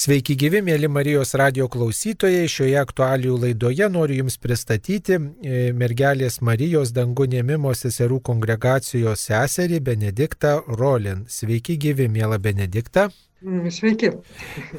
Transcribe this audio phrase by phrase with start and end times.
[0.00, 2.46] Sveiki gyvi, mėly Marijos radio klausytojai.
[2.48, 10.54] Šioje aktualijų laidoje noriu Jums pristatyti e, mergelės Marijos dangų nėmimo seserų kongregacijos seserį Benediktą
[10.80, 11.26] Rolin.
[11.28, 13.10] Sveiki gyvi, mėla Benedikta.
[13.42, 14.10] Mm, sveiki.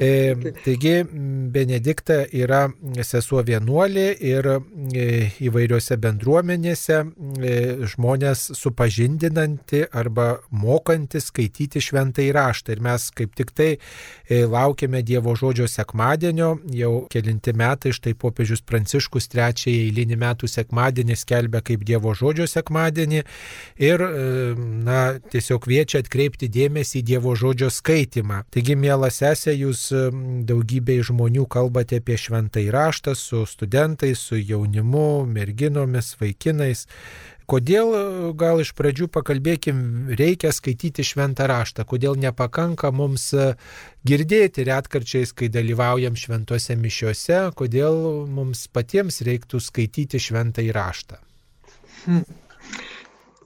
[0.00, 0.34] E,
[0.64, 0.92] taigi,
[1.52, 2.68] Benedikta yra
[3.02, 5.06] sesuo vienuolė ir e,
[5.42, 7.56] įvairiose bendruomenėse e,
[7.90, 12.76] žmonės supažindinanti arba mokanti skaityti šventą įraštą.
[12.76, 18.62] Ir mes kaip tik tai e, laukiame Dievo žodžio sekmadienio, jau kelinti metai, štai popiežius
[18.62, 23.24] Pranciškus trečiąjį eilinį metų sekmadienį skelbia kaip Dievo žodžio sekmadienį
[23.82, 24.06] ir,
[24.86, 25.02] na,
[25.34, 28.44] tiesiog kviečia atkreipti dėmesį į Dievo žodžio skaitimą.
[28.52, 29.86] Taigi, mėla sesė, jūs
[30.44, 36.82] daugybei žmonių kalbate apie šventą įraštą su studentais, su jaunimu, merginomis, vaikinais.
[37.48, 37.94] Kodėl
[38.36, 39.78] gal iš pradžių pakalbėkim,
[40.20, 43.30] reikia skaityti šventą raštą, kodėl nepakanka mums
[44.04, 47.96] girdėti retkarčiais, kai dalyvaujam šventose mišiuose, kodėl
[48.28, 51.22] mums patiems reiktų skaityti šventą įraštą.
[52.04, 52.26] Hmm.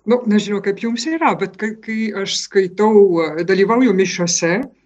[0.06, 4.85] Nu, nežinau, kaip jums yra, bet kai, kai aš skaitau, dalyvauju mišiuose, E,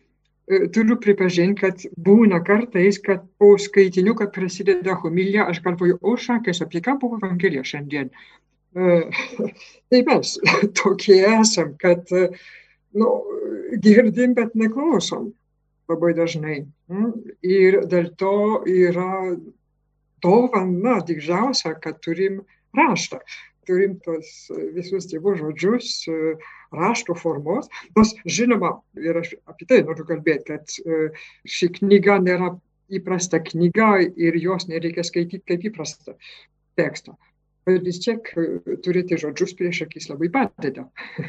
[0.74, 6.62] turiu pripažinti, kad būna kartais, kad po skaitinių, kad prasideda homilija, aš galvoju, o šakės,
[6.64, 8.10] apie ką buvo Evangelija šiandien.
[8.74, 9.00] E,
[9.90, 10.36] tai mes
[10.80, 13.10] tokie esam, kad nu,
[13.82, 15.30] girdim, bet neklausom
[15.90, 16.60] labai dažnai.
[16.90, 17.12] Mm,
[17.46, 19.36] ir dėl to yra
[20.22, 22.42] dovana didžiausia, kad turim
[22.76, 23.20] raštą
[23.70, 25.92] turim tos visus Dievo žodžius
[26.74, 27.70] rašto formos.
[27.94, 30.76] Nors žinoma, ir aš apie tai noriu kalbėti, kad
[31.46, 32.56] ši knyga nėra
[32.90, 36.16] įprasta knyga ir jos nereikia skaityti kaip įprastą
[36.78, 37.14] tekstą.
[37.68, 38.26] Bet vis tiek
[38.82, 40.88] turėti žodžius prieš akis labai padeda.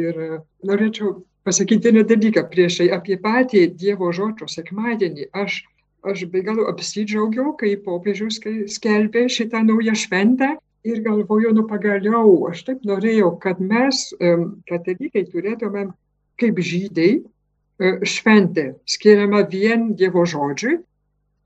[0.00, 0.20] ir
[0.66, 5.30] norėčiau pasakyti vieną dalyką priešai apie patį Dievo žodžio sekmadienį.
[5.36, 5.62] Aš
[6.06, 8.38] aš be galo apsidžiaugiau, kai popiežius
[8.70, 10.52] skelbė šitą naują šventę
[10.86, 14.08] ir galvoju, nu pagaliau, aš taip norėjau, kad mes,
[14.70, 15.94] katalikai, turėtumėm
[16.40, 20.78] kaip žydai e, šventę, skiriama vien Dievo žodžiui.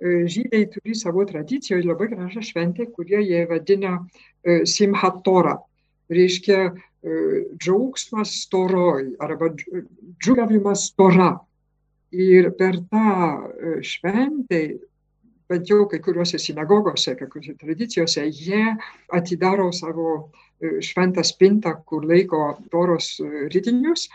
[0.01, 5.61] E, žydai turi savo tradicijoje labai gražią šventę, kurie jie vadina e, Simhat Torah.
[6.11, 11.31] Reiškia džiaugsmas toroj arba džiugavimas tora.
[12.11, 14.59] Ir per tą šventę
[15.51, 18.63] bent jau kai kuriuose sinagogose, kai kuriuose tradicijose, jie
[19.19, 24.07] atidaro savo e, šventą spintą, kur laiko toros e, rytinius,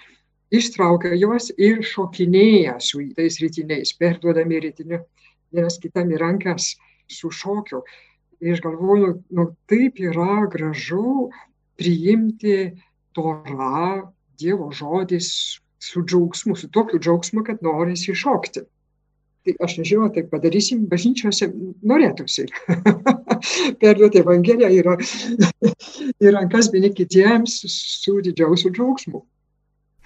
[0.55, 5.01] ištraukia juos ir šokinėja su tais rytiniais, perduodami rytiniu
[5.51, 6.73] vienas kitam į rankas
[7.11, 7.83] su šokiu.
[8.43, 11.29] Ir aš galvoju, nu taip yra gražu
[11.79, 12.75] priimti
[13.15, 15.29] torą, Dievo žodis
[15.79, 18.65] su džiaugsmu, su tokiu džiaugsmu, kad norisi šokti
[19.45, 21.51] tai aš nežinau, tai padarysim, bažnyčiose
[21.85, 22.47] norėtųsi
[23.81, 24.89] perduoti Evangeliją ir,
[26.19, 29.23] ir rankas vieni kitiems su didžiausiu džiaugsmu.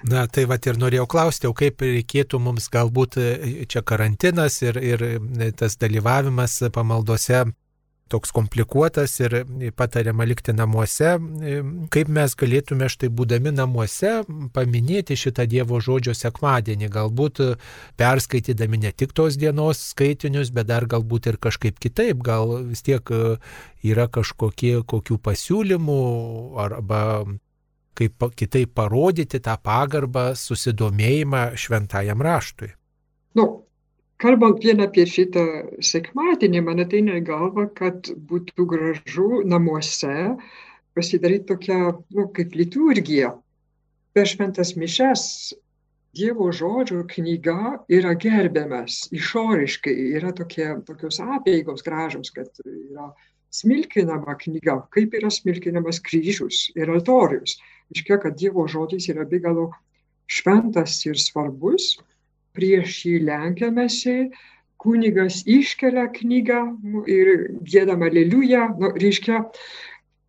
[0.10, 3.18] Na, tai va ir norėjau klausti, o kaip reikėtų mums galbūt
[3.68, 5.04] čia karantinas ir, ir
[5.60, 7.44] tas dalyvavimas pamaldose
[8.10, 9.36] toks komplikuotas ir
[9.78, 11.16] patariama likti namuose,
[11.94, 14.14] kaip mes galėtume štai būdami namuose
[14.56, 17.44] paminėti šitą Dievo žodžio sekmadienį, galbūt
[18.00, 23.14] perskaitydami ne tik tos dienos skaitinius, bet dar galbūt ir kažkaip kitaip, gal vis tiek
[23.86, 26.02] yra kažkokie kokių pasiūlymų
[26.60, 27.04] arba
[28.00, 32.72] kaip kitaip parodyti tą pagarbą, susidomėjimą šventajam raštui.
[33.36, 33.48] Nu,
[34.20, 35.46] kalbant vien apie šitą
[35.86, 40.36] sekmadienį, man ateina į galvą, kad būtų gražu namuose
[40.98, 41.80] pasidaryti tokią,
[42.18, 43.34] nu, kaip liturgiją.
[44.14, 45.26] Per šventas mišes
[46.18, 53.12] Dievo žodžio knyga yra gerbiamas išoriškai, yra tokie, tokios apėgos gražios, kad yra
[53.54, 57.60] smilkinama knyga, kaip yra smilkinamas kryžius ir altorius.
[57.94, 59.70] Iškia, kad Dievo žodis yra be galo
[60.26, 61.94] šventas ir svarbus
[62.60, 64.18] prieš jį lenkiamasi,
[64.80, 66.60] kunigas iškelia knygą
[67.08, 67.32] ir
[67.68, 69.42] gėdama aleliuja, nu, reiškia,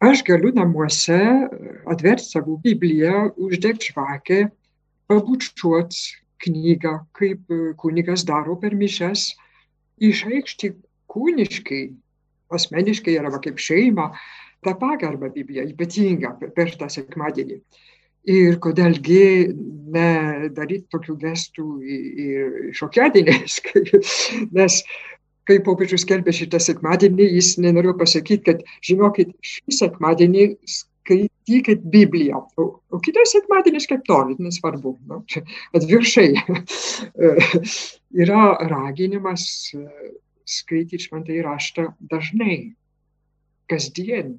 [0.03, 1.21] aš galiu namuose
[1.91, 4.41] atverti savo Bibliją, uždegti žvakę,
[5.11, 9.31] pabučiuoti knygą, kaip kunigas daro per mišes,
[10.00, 10.73] išreikšti
[11.11, 11.82] kūniškai,
[12.56, 14.11] asmeniškai arba kaip šeima
[14.65, 17.61] tą pagarbą Bibliją, ypatingą per tą sekmadienį.
[18.28, 19.55] Ir kodėlgi
[19.90, 23.61] nedaryti tokių gestų ir šokiadieniais,
[24.58, 24.82] nes
[25.49, 32.44] kai popiežius skelbė šitą sekmadienį, jis nenorėjo pasakyti, kad žinokit, šį sekmadienį skaitykit Bibliją.
[32.61, 34.94] O, o kitas sekmadienis kaip norit, nesvarbu.
[35.11, 35.22] Nu,
[35.75, 36.37] atviršiai
[38.22, 39.49] yra raginimas
[40.50, 42.61] skaityti šventai raštą dažnai,
[43.70, 44.37] kasdien,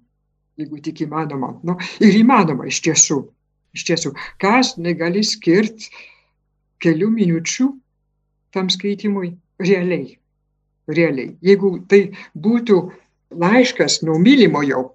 [0.60, 1.56] jeigu tik įmanoma.
[1.68, 3.24] Nu, ir įmanoma iš tiesų.
[3.76, 5.92] Iš tiesų, kas negali skirti
[6.84, 7.68] kelių minučių
[8.52, 10.18] tam skaitimui realiai.
[10.92, 11.36] Realiai.
[11.46, 12.02] Jeigu tai
[12.36, 12.80] būtų
[13.40, 14.90] laiškas nuo mylimojo,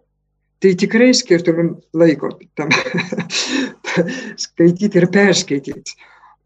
[0.60, 2.72] tai tikrai skirtumėm laiko tam
[4.44, 5.96] skaityti ir perskaityti.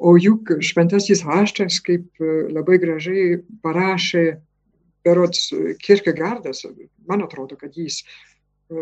[0.01, 4.25] O juk šventasis raštas, kaip e, labai gražiai parašė
[5.05, 5.51] Berots
[5.81, 6.63] Kierkegaardas,
[7.09, 8.03] man atrodo, kad jis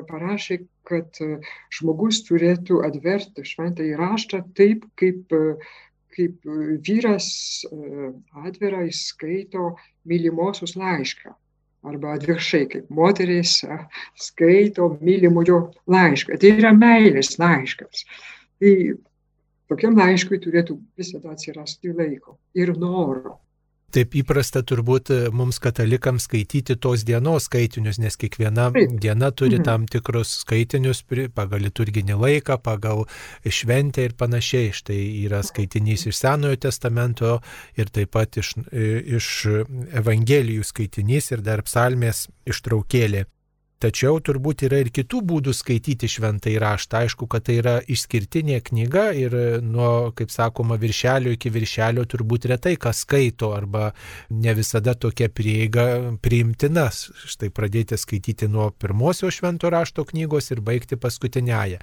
[0.08, 1.38] parašė, kad e,
[1.74, 5.34] žmogus turėtų atverti šventąjį raštą taip, kaip,
[6.16, 6.48] kaip
[6.88, 7.28] vyras
[8.44, 9.74] atvirai skaito
[10.08, 11.34] mylimosios laišką
[11.88, 13.60] arba atvirkščiai, kaip moteris
[14.18, 15.60] skaito mylimojo
[15.90, 16.38] laišką.
[16.40, 18.04] Tai yra meilės laiškas.
[18.58, 18.72] Tai
[19.70, 23.38] tokiam laiškui turėtų visada atsirasti laiko ir noro.
[23.88, 29.64] Taip įprasta turbūt e, mums katalikams skaityti tos dienos skaitinius, nes kiekviena diena turi mhm.
[29.64, 31.00] tam tikrus skaitinius
[31.32, 33.06] pagal liturginį laiką, pagal
[33.48, 34.74] šventę ir panašiai.
[34.76, 37.38] Štai yra skaitinys iš Senojo testamento
[37.80, 39.32] ir taip pat iš, e, iš
[40.02, 43.24] Evangelijų skaitinys ir dar psalmės ištraukėlė.
[43.78, 47.04] Tačiau turbūt yra ir kitų būdų skaityti šventai raštą.
[47.06, 52.74] Aišku, kad tai yra išskirtinė knyga ir nuo, kaip sakoma, viršelio iki viršelio turbūt retai
[52.74, 53.92] kas skaito arba
[54.34, 55.86] ne visada tokia prieiga
[56.18, 56.88] priimtina.
[56.90, 61.78] Štai pradėti skaityti nuo pirmosios švento rašto knygos ir baigti paskutiniąją.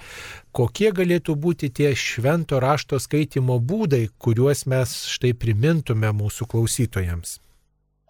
[0.52, 7.40] Kokie galėtų būti tie švento rašto skaitimo būdai, kuriuos mes štai primintume mūsų klausytojams?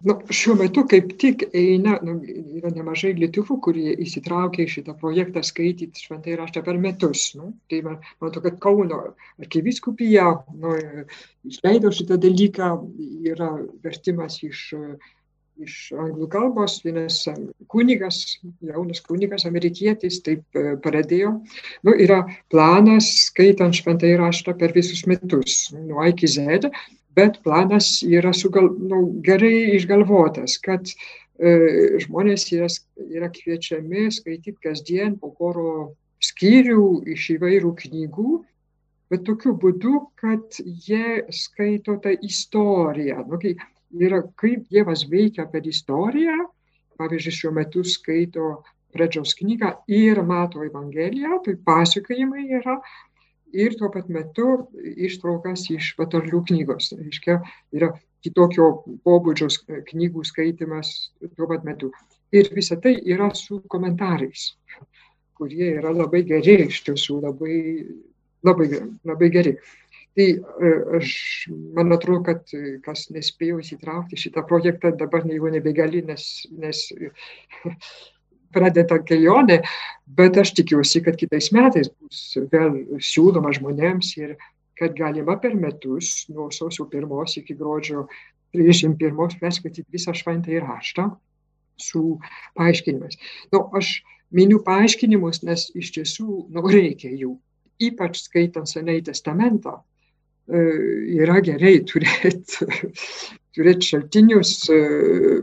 [0.04, 2.18] Nu, šiuo metu kaip tik eina, nu,
[2.58, 7.30] yra nemažai lietuvų, kurie įsitraukia į šitą projektą skaityti šventai raštą per metus.
[7.38, 7.52] Nu.
[7.70, 9.02] Tai man to, kad Kauno
[9.40, 10.28] arkiviskupija
[10.60, 10.74] nu,
[11.48, 12.72] išleido šitą dalyką,
[13.32, 13.52] yra
[13.84, 14.66] vertimas iš,
[15.62, 17.22] iš anglų kalbos, vienas
[17.72, 18.20] kunigas,
[18.64, 21.32] jaunas kunigas, amerikietis, taip e, pradėjo.
[21.86, 22.22] Nu, yra
[22.52, 26.70] planas skaitant šventai raštą per visus metus, nuo A iki Z
[27.16, 31.52] bet planas yra sugal, nu, gerai išgalvotas, kad e,
[32.04, 32.68] žmonės yra,
[33.08, 35.70] yra kviečiami skaityti kasdien po poro
[36.24, 38.34] skyrių iš įvairių knygų,
[39.12, 43.24] bet tokiu būdu, kad jie skaito tą istoriją.
[43.30, 43.54] Nu, kai
[44.02, 46.46] yra kaip Dievas veikia per istoriją,
[47.00, 48.62] pavyzdžiui, šiuo metu skaito
[48.96, 52.78] pradžios knygą ir mato Evangeliją, tai pasakojimai yra,
[53.52, 54.66] ir tuo pat metu
[55.08, 56.92] ištraukas iš patarlių knygos.
[56.98, 57.38] Reiškia,
[57.76, 57.92] yra
[58.24, 58.68] kitokio
[59.06, 59.48] pobūdžio
[59.90, 61.92] knygų skaitimas tuo pat metu.
[62.34, 64.50] Ir visa tai yra su komentarais,
[65.38, 67.58] kurie yra labai geri, iš tiesų labai,
[68.46, 68.68] labai,
[69.06, 69.56] labai geri.
[70.16, 71.10] Tai e, aš,
[71.76, 72.52] man atrodo, kad
[72.84, 76.86] kas nespėjo įsitraukti šitą projektą, dabar jau nebegali, nes, nes
[78.56, 79.60] pradeda kelionę,
[80.06, 82.22] bet aš tikiuosi, kad kitais metais bus
[82.52, 84.36] vėl siūloma žmonėms ir
[84.76, 88.06] kad galima per metus nuo sausio pirmos iki gruodžio
[88.56, 91.10] 31 perskaityti visą šventąjį raštą
[91.80, 92.02] su
[92.56, 93.18] paaiškinimais.
[93.52, 93.98] Nu, aš
[94.32, 97.34] miniu paaiškinimus, nes iš tiesų nu, reikia jų.
[97.84, 99.95] Ypač skaitant Senai testamentą, e,
[100.46, 102.66] yra gerai turėti
[103.56, 104.80] turėt šaltinius e,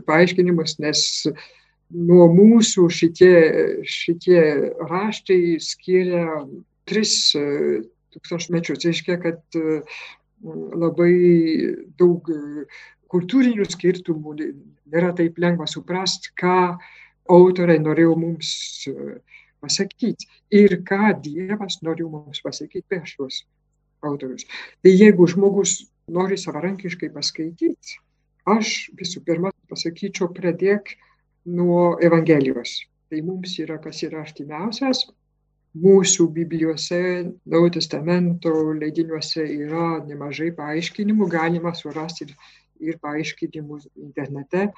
[0.06, 1.02] paaiškinimus, nes
[1.94, 3.34] nuo mūsų šitie,
[3.82, 4.40] šitie
[4.86, 6.44] raštai skiria
[6.88, 7.44] tris e,
[8.14, 8.82] tūkstančmečius.
[8.82, 9.80] Tai reiškia, kad e,
[10.84, 11.14] labai
[11.98, 12.66] daug e,
[13.10, 16.76] kultūrinių skirtumų nėra taip lengva suprasti, ką
[17.30, 18.54] autoriai norėjo mums
[19.64, 23.42] pasakyti ir ką Dievas norėjo mums pasakyti per šios
[24.10, 24.46] autorius.
[24.82, 25.78] Tai jeigu žmogus
[26.12, 27.98] nori savarankiškai paskaityti,
[28.48, 30.94] aš visų pirma pasakyčiau, pradėk
[31.44, 32.82] nuo Evangelijos.
[33.10, 35.04] Tai mums yra kas yra artimiausias.
[35.74, 36.98] Mūsų Biblijose,
[37.50, 42.34] Naujo testamento leidiniuose yra nemažai paaiškinimų, galima surasti ir,
[42.92, 44.68] ir paaiškinimų internete.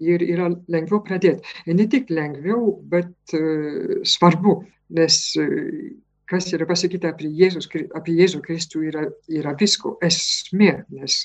[0.00, 1.44] Ir yra lengviau pradėti.
[1.68, 4.54] Ne tik lengviau, bet uh, svarbu,
[4.96, 5.90] nes uh,
[6.30, 7.68] kas yra pasakyta apie, Jėzus,
[7.98, 11.24] apie Jėzų Kristų yra, yra visko esmė, nes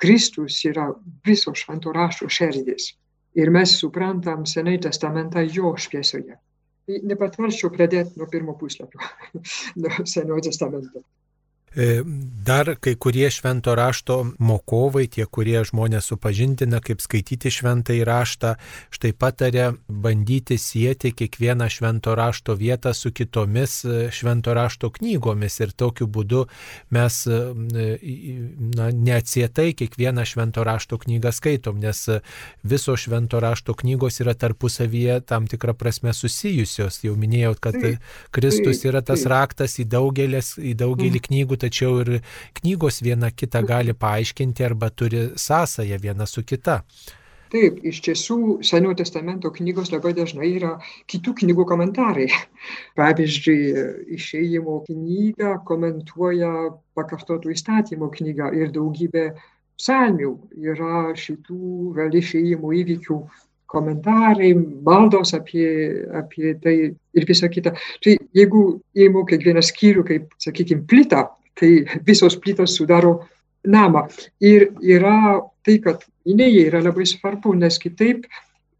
[0.00, 0.90] Kristus yra
[1.26, 2.94] viso švento rašto šerdis
[3.36, 6.38] ir mes suprantam Senai testamentą jo šviesoje.
[6.86, 9.00] Nepatvarčiau pradėti nuo pirmo puslapio,
[9.82, 11.02] nuo Senojo testamento.
[11.76, 12.02] E,
[12.44, 18.54] dar kai kurie švento rašto mokovai, tie, kurie žmonės supažindina, kaip skaityti šventą įraštą,
[18.96, 25.74] štai patarė bandyti sieti kiekvieną švento rašto vietą su kitomis e, švento rašto knygomis ir
[25.76, 26.46] tokiu būdu
[26.96, 27.40] mes e,
[28.78, 32.06] na, neatsietai kiekvieną švento rašto knygą skaitom, nes
[32.64, 37.02] visos švento rašto knygos yra tarpusavyje tam tikrą prasme susijusios.
[37.04, 37.76] Jau minėjau, kad
[38.32, 41.28] Kristus yra tas raktas į, daugelės, į daugelį mm.
[41.28, 42.14] knygų, tačiau ir
[42.60, 46.82] knygos viena kitą gali paaiškinti arba turi sąsąją viena su kita.
[47.52, 50.72] Taip, iš tiesų Senojo testamento knygos labai dažnai yra
[51.10, 52.26] kitų knygų komentarai.
[52.98, 53.84] Pavyzdžiui,
[54.16, 56.50] išėjimo knygą komentuoja
[56.98, 59.28] pakartotų įstatymų knyga ir daugybė
[59.78, 60.32] psalmių
[60.72, 63.20] yra šitų vėl išėjimo įvykių
[63.70, 64.52] komentarai,
[64.86, 65.68] maldos apie,
[66.18, 67.76] apie tai ir visa kita.
[68.02, 68.66] Tai jeigu
[68.98, 73.26] įimu kiekvieną skyrių, kaip, sakykime, plitą, tai visos plytos sudaro
[73.66, 74.06] namą.
[74.40, 78.26] Ir yra tai, kad gynėjai yra labai svarbu, nes kitaip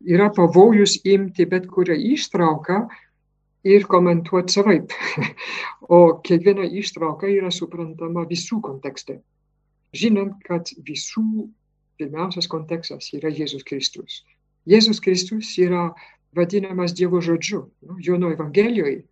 [0.07, 2.85] yra pavojus imti bet kurią ištrauką
[3.67, 4.93] ir komentuoti savaip.
[5.87, 9.21] O kiekviena ištrauka yra suprantama visų kontekste.
[9.95, 11.47] Žinant, kad visų
[12.01, 14.25] pirmiausias kontekstas yra Jėzus Kristus.
[14.67, 15.93] Jėzus Kristus yra
[16.35, 17.69] vadinamas Dievo žodžiu.
[18.03, 19.05] Jono Evangelijoje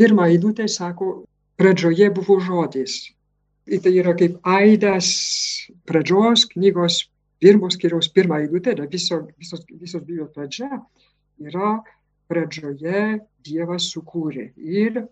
[0.00, 1.26] pirmą eilutę sako,
[1.60, 3.00] pradžioje buvo žodis.
[3.64, 5.08] Ir tai yra kaip aidas
[5.88, 7.04] pradžios knygos
[7.40, 10.80] pirmos skiriaus pirmą eilutę, viso, visos, visos Biblijos pradžia
[11.40, 11.78] yra
[12.30, 14.50] pradžioje Dievas sukūrė.
[14.56, 15.02] Ir,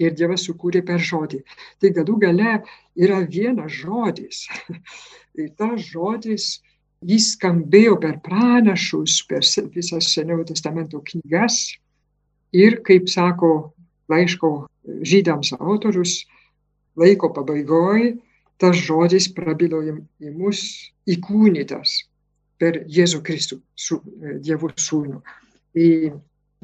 [0.00, 1.42] ir Dievas sukūrė per žodį.
[1.80, 2.54] Tai galų gale
[2.96, 4.46] yra vienas žodis.
[5.40, 6.58] ir tas žodis
[7.06, 11.78] jis skambėjo per pranašus, per visas Seniojo testamento knygas.
[12.52, 13.72] Ir, kaip sako
[14.08, 14.50] laiško
[15.06, 16.22] žydams autorius,
[16.98, 18.12] laiko pabaigoj
[18.58, 20.62] tas žodis prabilo į mus
[21.08, 21.94] įkūnytas
[22.58, 25.20] per Jėzų Kristų, su, e, Dievo sūnų.
[25.78, 26.16] Ir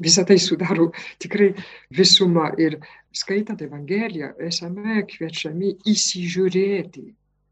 [0.03, 0.89] visą tai sudaro
[1.23, 1.53] tikrai
[1.95, 2.81] visumą ir
[3.15, 7.05] skaitant Evangeliją esame kviečiami įsižiūrėti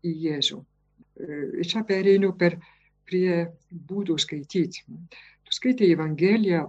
[0.04, 0.60] į Jėzų.
[0.60, 2.60] E, ir čia pereinu per
[3.08, 4.84] prie būdų skaityti.
[5.44, 6.66] Tu skaitai Evangeliją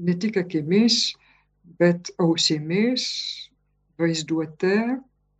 [0.00, 1.12] ne tik akimis,
[1.78, 3.04] bet ausimis,
[4.00, 4.76] vaizduote,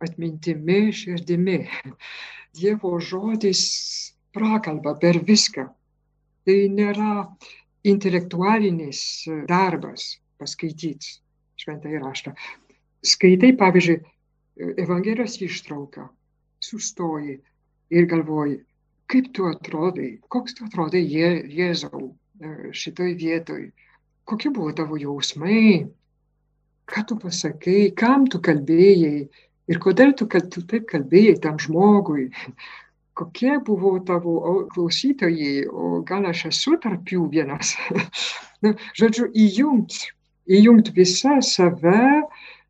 [0.03, 1.59] atmintimi, širdimi.
[2.57, 3.61] Dievo žodis
[4.33, 5.67] prakalba per viską.
[6.43, 7.23] Tai nėra
[7.87, 8.99] intelektualinis
[9.49, 11.17] darbas paskaityti
[11.63, 12.33] šventąjį raštą.
[13.03, 14.01] Skaitai, pavyzdžiui,
[14.77, 16.03] Evangelijos ištrauką,
[16.61, 17.39] sustoji
[17.89, 18.59] ir galvoji,
[19.09, 22.11] kaip tu atrodai, koks tu atrodai Jėzau
[22.77, 23.63] šitoj vietoj,
[24.29, 25.87] kokie buvo tavo jausmai,
[26.85, 29.27] ką tu pasakai, kam tu kalbėjai
[29.71, 32.29] ir kodėl tu, kad tu taip kalbėjai tam žmogui,
[33.17, 37.75] kokie buvo tavo klausytojai, o gal aš esu tarp jų vienas.
[38.63, 39.99] Na, žodžiu, įjungt,
[40.47, 42.23] įjungt visą save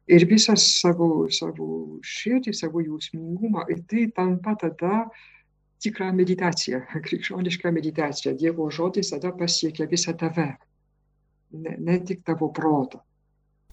[0.09, 1.67] ir visą savo, savo
[2.05, 3.65] širdį, savo jausmingumą.
[3.71, 5.05] Ir tai tampa tada
[5.83, 8.35] tikra meditacija, krikščioniška meditacija.
[8.37, 10.51] Dievo žodis tada pasiekia visą tave,
[11.55, 13.01] ne, ne tik tavo protą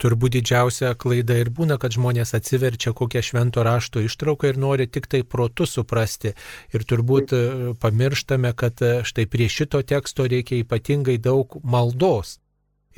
[0.01, 5.09] turbūt didžiausia klaida ir būna, kad žmonės atsiverčia kokią švento rašto ištrauką ir nori tik
[5.11, 6.35] tai protu suprasti.
[6.75, 7.43] Ir turbūt e,
[7.81, 12.39] pamirštame, kad e, štai prie šito teksto reikia ypatingai daug maldos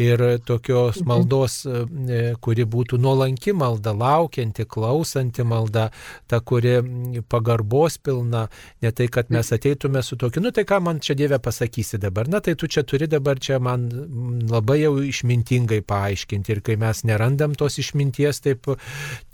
[0.00, 1.08] ir tokios mhm.
[1.08, 5.90] maldos, e, kuri būtų nuolanki malda, laukianti, klausanti malda,
[6.26, 6.78] ta, kuri
[7.28, 8.46] pagarbos pilna,
[8.82, 12.28] ne tai, kad mes ateitume su tokiu, nu tai ką man čia Dieve pasakysi dabar,
[12.32, 13.84] na tai tu čia turi dabar čia man
[14.48, 18.72] labai jau išmintingai paaiškinti ir kai mes nerandam tos išminties, taip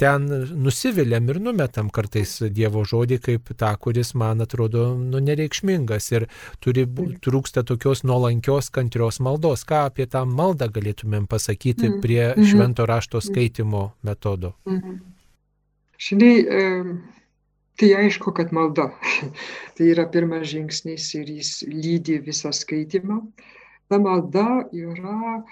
[0.00, 0.26] ten
[0.58, 6.28] nusiviliam ir numetam kartais Dievo žodį kaip tą, kuris man atrodo nu, nereikšmingas ir
[6.64, 6.84] turi,
[7.22, 9.62] trūksta tokios nuolankios, kantrios maldos.
[9.68, 10.47] Ką apie tą maldą?
[10.48, 12.00] Maldą galėtumėm pasakyti mm.
[12.00, 12.50] prie mm -hmm.
[12.50, 14.54] švento rašto skaitimo metodo?
[14.66, 14.98] Mm -hmm.
[15.98, 16.34] Žinai,
[17.78, 18.90] tai aišku, kad malda.
[19.74, 23.20] tai yra pirmas žingsnis ir jis lydi visą skaitimą.
[23.88, 25.44] Ta malda yra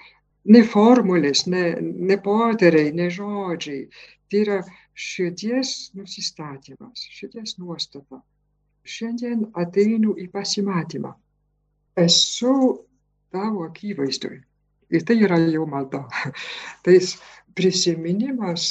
[0.45, 3.87] ne formulės, ne, ne poteriai, ne žodžiai.
[4.29, 4.57] Tai yra
[4.95, 8.21] širdies nusistatymas, širdies nuostata.
[8.87, 11.13] Šiandien ateinu į pasimatymą.
[11.95, 12.53] Esu
[13.31, 14.39] tavo akivaizdui.
[14.93, 16.05] Ir tai yra jau malda.
[16.83, 16.97] Tai
[17.57, 18.67] prisiminimas,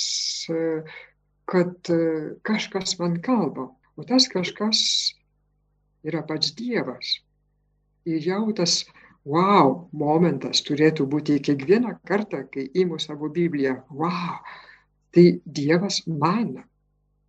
[1.47, 1.91] kad
[2.47, 4.81] kažkas man kalba, o tas kažkas
[6.07, 7.19] yra pats Dievas.
[8.07, 8.85] Ir jau tas
[9.27, 13.81] wow momentas turėtų būti kiekvieną kartą, kai įimu savo Bibliją.
[13.91, 14.39] Wow,
[15.11, 16.63] tai Dievas man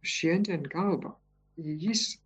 [0.06, 1.16] šiandien kalba.
[1.58, 2.20] Jis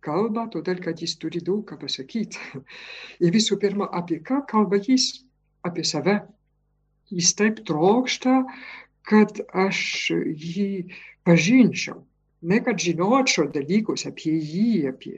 [0.00, 2.40] kalba, todėl kad jis turi daug ką pasakyti.
[3.24, 5.27] Ir visų pirma, apie ką kalba jis?
[5.68, 6.18] Apie save.
[7.08, 8.42] Jis taip trokšta,
[9.08, 9.78] kad aš
[10.12, 10.88] jį
[11.24, 12.02] pažinčiau.
[12.48, 15.16] Ne kad žinočiau dalykus apie jį, apie,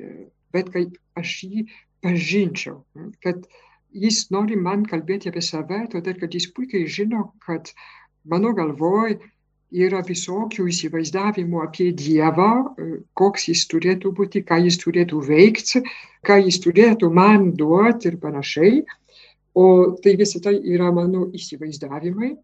[0.55, 1.67] bet kad aš jį
[2.05, 2.79] pažinčiau.
[3.25, 3.49] Kad
[3.91, 7.73] jis nori man kalbėti apie save, todėl kad jis puikiai žino, kad
[8.25, 9.19] mano galvoj
[9.71, 12.51] yra visokių įsivaizdavimų apie Dievą,
[13.19, 15.83] koks jis turėtų būti, ką jis turėtų veikti,
[16.27, 18.81] ką jis turėtų man duoti ir panašiai.
[19.55, 22.37] O tai visą tai yra mano įsivaizdavimai,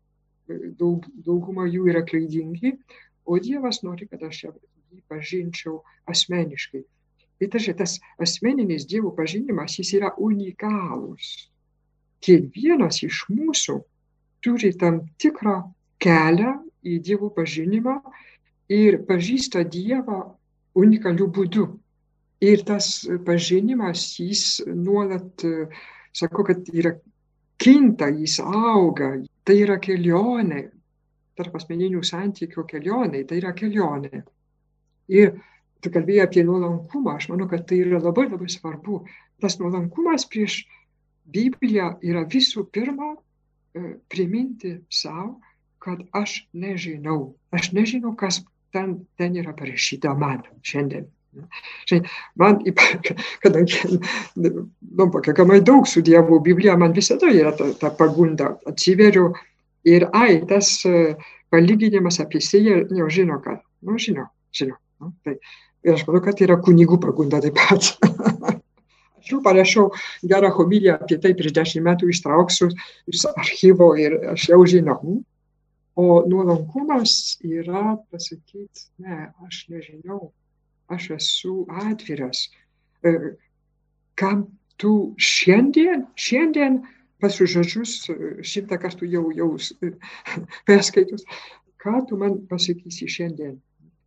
[0.78, 2.74] daug, dauguma jų yra klaidingi,
[3.26, 6.82] o Dievas nori, kad aš jį pažinčiau asmeniškai.
[7.38, 11.50] Tai tas asmeninis Dievo pažinimas, jis yra unikalus.
[12.24, 13.82] Kiekvienas iš mūsų
[14.42, 15.58] turi tam tikrą
[16.02, 17.98] kelią į Dievo pažinimą
[18.72, 20.22] ir pažįsta Dievą
[20.74, 21.66] unikaliu būdu.
[22.40, 25.44] Ir tas pažinimas, jis nuolat,
[26.16, 26.94] sako, kad yra
[27.60, 29.12] kinta, jis auga,
[29.46, 30.62] tai yra kelionė,
[31.36, 34.22] tarp asmeninių santykių kelionė, tai yra kelionė.
[35.12, 35.36] Ir
[35.84, 39.02] tu kalbėjai apie nuolankumą, aš manau, kad tai yra labai labai svarbu.
[39.42, 40.62] Tas nuolankumas prieš
[41.26, 43.12] Bibliją yra visų pirma
[44.08, 45.36] priminti savo,
[45.82, 47.36] kad aš nežinau.
[47.54, 48.40] Aš nežinau, kas
[48.74, 51.10] ten, ten yra parašyta man šiandien.
[51.88, 52.08] Šiandien
[52.40, 52.60] man,
[53.44, 53.98] kadangi
[54.36, 58.54] nu, pakankamai daug studijavau Bibliją, man visada yra ta, ta pagunda.
[58.68, 59.30] Atsiveriu
[59.86, 60.80] ir ai, tas
[61.52, 64.78] palyginimas apie sėją, jau žino, kad, nu, žino, žino.
[65.00, 65.36] Nu, tai,
[65.86, 67.92] ir aš manau, kad yra kunigų pagunda taip pat.
[69.20, 69.90] aš jau parašiau
[70.30, 72.70] gerą homiliją apie tai prieš dešimt metų ištrauksiu
[73.10, 75.18] iš archyvo ir aš jau žinau.
[75.96, 80.28] O nuolankumas yra pasakyti, ne, aš nežinau,
[80.92, 82.46] aš esu atviras.
[84.16, 84.46] Kam
[84.80, 86.80] tu šiandien, šiandien
[87.22, 87.94] pasižodžius
[88.44, 89.50] šimtą kartų jau, jau
[90.68, 91.24] perskaitus,
[91.80, 93.56] ką tu man pasakysi šiandien.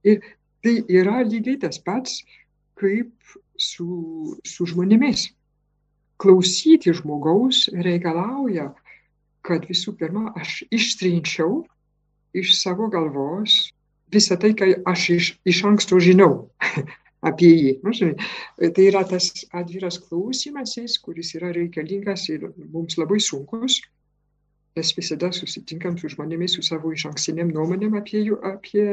[0.05, 0.21] Ir
[0.63, 2.21] tai yra lygiai tas pats,
[2.79, 3.12] kaip
[3.59, 5.29] su, su žmonėmis.
[6.19, 8.69] Klausyti žmogaus reikalauja,
[9.48, 11.61] kad visų pirma aš ištrinčiau
[12.35, 13.70] iš savo galvos
[14.13, 16.50] visą tai, ką aš iš, iš anksto žinau
[17.29, 17.72] apie jį.
[17.83, 17.93] Nu,
[18.75, 23.81] tai yra tas atviras klausimasis, kuris yra reikalingas ir mums labai sunkus,
[24.77, 28.87] nes visada susitinkam su žmonėmis su savo iš ankstiniam nuomonėm apie, jų, apie,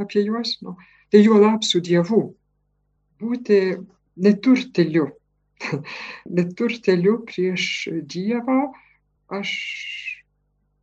[0.00, 0.56] apie juos.
[0.64, 0.76] Nu.
[1.10, 2.22] Tai juo lab su Dievu.
[3.20, 3.60] Būti
[4.24, 5.10] neturteliu.
[6.38, 7.64] neturteliu prieš
[8.08, 8.70] Dievą.
[9.30, 9.50] Aš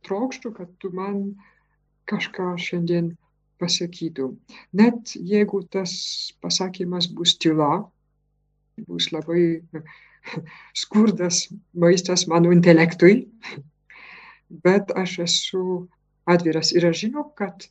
[0.08, 1.34] trokštų, kad tu man
[2.08, 3.10] kažką šiandien
[3.60, 4.30] pasakytų.
[4.78, 5.92] Net jeigu tas
[6.42, 7.84] pasakymas bus tyla,
[8.88, 9.60] bus labai
[10.82, 13.28] skurdas maistas mano intelektui,
[14.64, 15.62] bet aš esu
[16.28, 17.68] atviras ir aš žinau, kad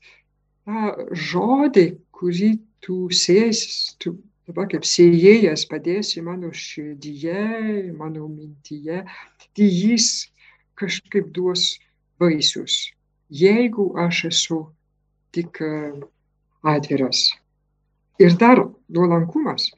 [0.67, 2.51] tą žodį, kurį
[2.83, 9.03] tu sėsi, tu dabar kaip sėjėjas padėsi mano širdyje, mano mintyje,
[9.55, 10.27] tai jis
[10.79, 11.73] kažkaip duos
[12.21, 12.87] vaisius
[13.29, 14.59] jeigu aš esu
[15.35, 15.61] tik
[16.67, 17.31] atviras.
[18.17, 19.69] Ir dar nuolankumas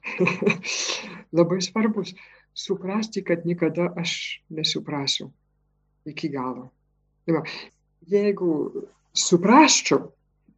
[1.38, 2.14] labai svarbus.
[2.60, 5.30] Suprasti, kad niekada aš nesuprasiu
[6.10, 6.70] iki galo.
[8.10, 8.52] Jeigu
[9.16, 10.10] suprasčiau,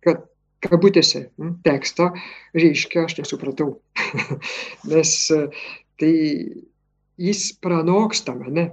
[0.02, 0.24] kad
[0.64, 1.28] kabutėse
[1.66, 2.12] tekstą,
[2.58, 3.76] reiškia, aš nesupratau.
[4.90, 5.14] Nes
[6.02, 6.14] tai
[7.22, 8.70] jis pranoksta mane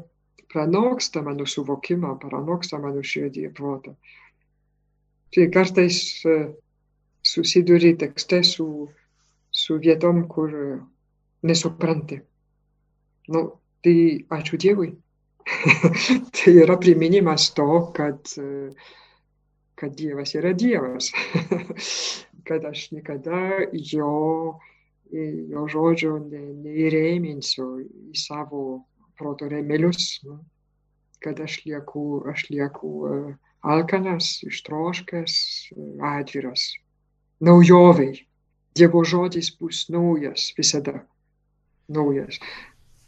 [0.53, 3.95] pranoksta mano suvokimą, pranoksta mano širdį ir protą.
[5.35, 5.99] Tai kartais
[7.23, 8.89] susiduri tekste su,
[9.51, 10.55] su vietom, kur
[11.43, 12.21] nesupranti.
[13.29, 13.45] Nu,
[13.85, 14.93] tai ačiū Dievui.
[16.37, 18.33] tai yra priminimas to, kad,
[19.79, 21.13] kad Dievas yra Dievas.
[22.49, 23.41] kad aš niekada
[23.73, 24.59] jo,
[25.53, 28.63] jo žodžio ne, neįrėminsiu į savo
[29.19, 30.23] proto remelius,
[31.21, 32.93] kad aš lieku, aš lieku
[33.63, 35.35] alkanas, ištroškęs,
[36.03, 36.73] atviras,
[37.41, 38.25] naujoviai.
[38.79, 41.01] Dievo žodis bus naujas visada.
[41.91, 42.39] Naujas.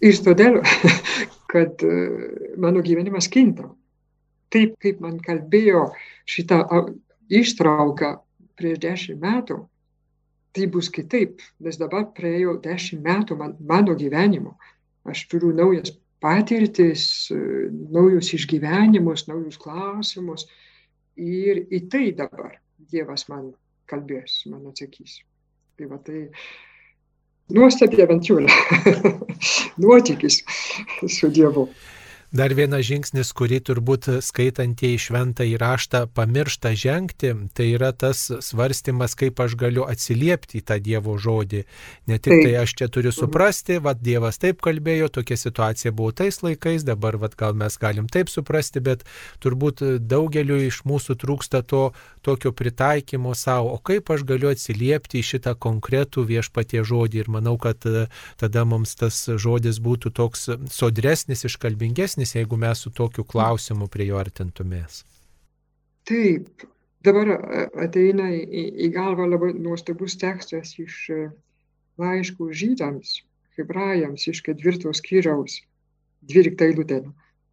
[0.02, 0.58] Ir todėl,
[1.52, 1.84] kad
[2.58, 3.68] mano gyvenimas kinta.
[4.50, 5.90] Taip, kaip man kalbėjo
[6.26, 6.64] šitą
[7.30, 8.16] ištrauką
[8.58, 9.60] prieš dešimt metų,
[10.56, 14.56] tai bus kitaip, nes dabar praėjo dešimt metų man, mano gyvenimo
[15.06, 17.04] aš turiu naujas patirtis,
[17.92, 20.46] naujus išgyvenimus, naujus klausimus.
[21.20, 22.58] Ir į tai dabar
[22.90, 23.50] Dievas man
[23.90, 25.20] kalbės, man atsakys.
[25.76, 26.28] Tai va tai
[27.52, 28.48] nuostabi aventūra,
[29.82, 30.40] nuotykis
[31.10, 31.68] su Dievu.
[32.30, 39.40] Dar vienas žingsnis, kurį turbūt skaitantieji šventą įraštą pamiršta žengti, tai yra tas svarstymas, kaip
[39.42, 41.64] aš galiu atsiliepti į tą Dievo žodį.
[42.06, 46.38] Ne tik tai aš čia turiu suprasti, vad Dievas taip kalbėjo, tokia situacija buvo tais
[46.46, 49.02] laikais, dabar vad gal mes galim taip suprasti, bet
[49.42, 51.88] turbūt daugeliu iš mūsų trūksta to
[52.22, 57.24] tokio pritaikymo savo, o kaip aš galiu atsiliepti į šitą konkretų viešpatie žodį.
[57.24, 57.82] Ir manau, kad
[58.38, 64.06] tada mums tas žodis būtų toks sodresnis, iškalbingesnis geresnis, jeigu mes su tokiu klausimu prie
[64.06, 65.04] jo artintumės.
[66.04, 66.48] Taip,
[67.02, 67.40] dabar
[67.80, 71.10] ateina į, į galvą labai nuostabus tekstas iš
[71.98, 73.22] laiškų žydams,
[73.56, 75.62] hebrajams iš ketvirtos skyriaus,
[76.22, 77.04] dvyliktą eilutę,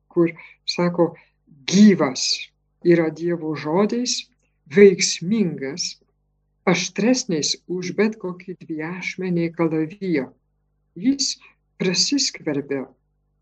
[0.10, 0.32] kur
[0.65, 1.15] sako,
[1.67, 2.49] gyvas
[2.84, 4.27] yra Dievo žodis,
[4.67, 5.99] veiksmingas,
[6.67, 10.27] aštresnis už bet kokį dviešmenį kalaviją.
[10.95, 11.38] Jis
[11.80, 12.88] prasiskverbia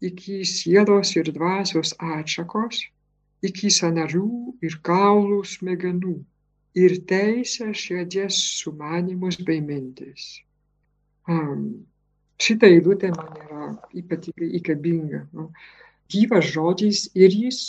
[0.01, 2.81] iki sielos ir dvasios atšakos,
[3.45, 6.15] iki sanarių ir kaulų smegenų
[6.75, 10.41] ir teisę širdies sumanimus bei mintis.
[11.27, 11.85] Um,
[12.41, 15.23] šitą eilutę man yra ypatingai įkabinga.
[15.33, 15.49] Nu,
[16.11, 17.61] gyvas žodis ir jis,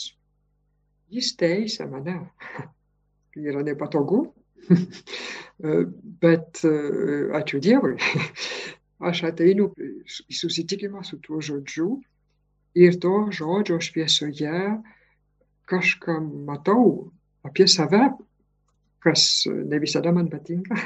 [1.13, 2.19] jis teisė mane.
[3.37, 4.33] yra nepatogu,
[6.23, 6.63] bet
[7.41, 7.97] ačiū Dievui.
[9.07, 11.91] Aš ateinu į susitikimą su tuo žodžiu
[12.77, 14.77] ir to žodžio šviesoje
[15.67, 17.11] kažką matau
[17.47, 18.11] apie save,
[19.03, 20.77] kas ne visada man patinka,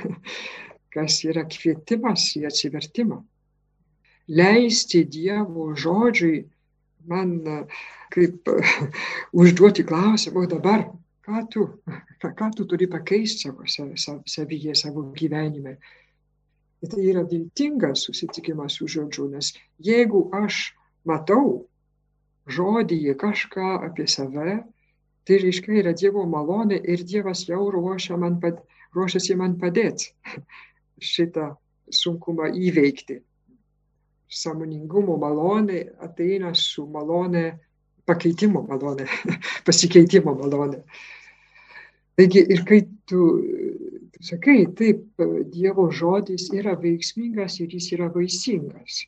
[0.95, 3.21] kas yra kvietimas į atsivertimą.
[4.31, 6.45] Leisti Dievo žodžiui
[7.11, 7.39] man
[8.15, 8.51] kaip
[9.41, 10.87] užduoti klausimą, o dabar
[11.27, 11.67] ką tu,
[12.23, 13.67] ką tu turi pakeisti savo
[14.27, 15.77] savyje, savo gyvenime.
[16.81, 19.53] Tai yra viltingas susitikimas su žodžiu, nes
[19.85, 20.71] jeigu aš
[21.05, 21.67] matau
[22.51, 24.61] žodyje kažką apie save,
[25.25, 28.61] tai reiškia yra Dievo malonė ir Dievas jau ruošia man, pad,
[28.97, 30.13] ruošiasi man padėti
[31.13, 31.53] šitą
[31.91, 33.21] sunkumą įveikti.
[34.31, 37.47] Samoningumo malonė ateina su malonė,
[38.07, 39.09] pakeitimo malonė,
[39.67, 40.85] pasikeitimo malonė.
[42.19, 43.25] Taigi ir kai tu,
[44.23, 45.07] sakai, taip,
[45.51, 49.07] Dievo žodis yra veiksmingas ir jis yra vaisingas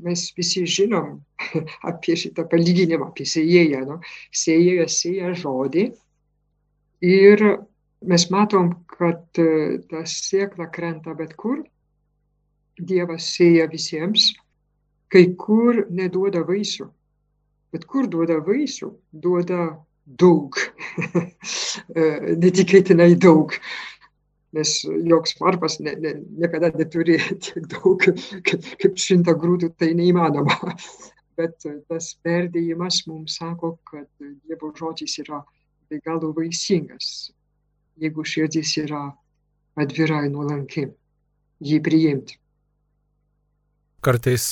[0.00, 1.18] mes visi žinom
[1.90, 3.82] apie šitą palyginimą, apie sėjėją.
[3.88, 3.98] Nu.
[4.42, 5.90] Sėjėjas sėja žodį
[7.02, 7.44] ir
[8.06, 11.62] mes matom, kad e, ta sėkla krenta bet kur.
[12.82, 14.32] Dievas sėja visiems,
[15.12, 16.88] kai kur neduoda vaisių.
[17.72, 19.68] Bet kur duoda vaisių, duoda
[20.06, 20.56] daug,
[21.98, 22.06] e,
[22.42, 23.54] netikėtinai daug
[24.52, 24.74] nes
[25.08, 26.12] joks varpas ne, ne,
[26.42, 30.74] niekada neturi tiek daug kaip, kaip šimta grūdų, tai neįmanoma.
[31.40, 35.40] Bet tas perdėjimas mums sako, kad Dievo žodis yra
[35.88, 37.32] be galo vaisingas,
[38.00, 39.06] jeigu širdis yra
[39.80, 40.86] atvirai nuolanki,
[41.64, 42.36] jį priimti.
[44.02, 44.44] Kartais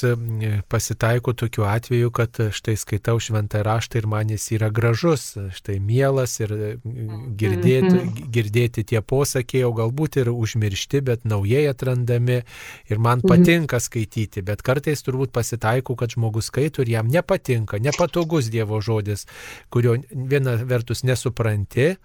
[0.71, 6.37] pasitaiko tokiu atveju, kad štai skaitau šventą raštą ir man jis yra gražus, štai mielas
[6.39, 8.31] ir girdėti, mhm.
[8.31, 13.27] girdėti tie posakiai, o galbūt ir užmiršti, bet naujai atrandami ir man mhm.
[13.27, 19.27] patinka skaityti, bet kartais turbūt pasitaiko, kad žmogus skaito ir jam nepatinka, nepatogus Dievo žodis,
[19.71, 21.97] kurio viena vertus nesupranti,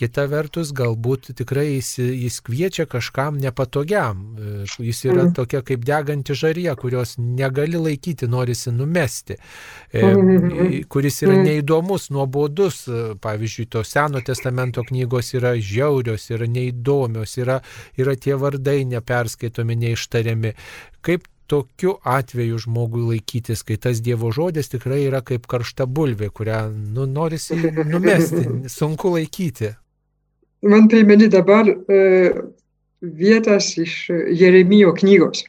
[0.00, 4.22] Kita vertus, galbūt tikrai jis, jis kviečia kažkam nepatogiam.
[4.80, 5.34] Jis yra mhm.
[5.36, 9.36] tokia kaip deganti žarija, kurios negali laikyti, norisi numesti,
[9.92, 10.86] mhm.
[10.88, 11.48] kuris yra mhm.
[11.48, 12.86] neįdomus, nuobodus.
[13.20, 17.60] Pavyzdžiui, to Seno testamento knygos yra žiaurios, yra neįdomios, yra,
[18.00, 20.54] yra tie vardai neperskaitomi, neištariami.
[21.04, 26.60] Kaip tokiu atveju žmogui laikytis, kai tas Dievo žodis tikrai yra kaip karšta bulvė, kurią
[26.70, 27.58] nu, norisi
[27.92, 28.44] numesti,
[28.78, 29.74] sunku laikyti.
[30.62, 32.00] Man primeni dabar e,
[33.00, 35.44] vietas iš Jeremijo knygos.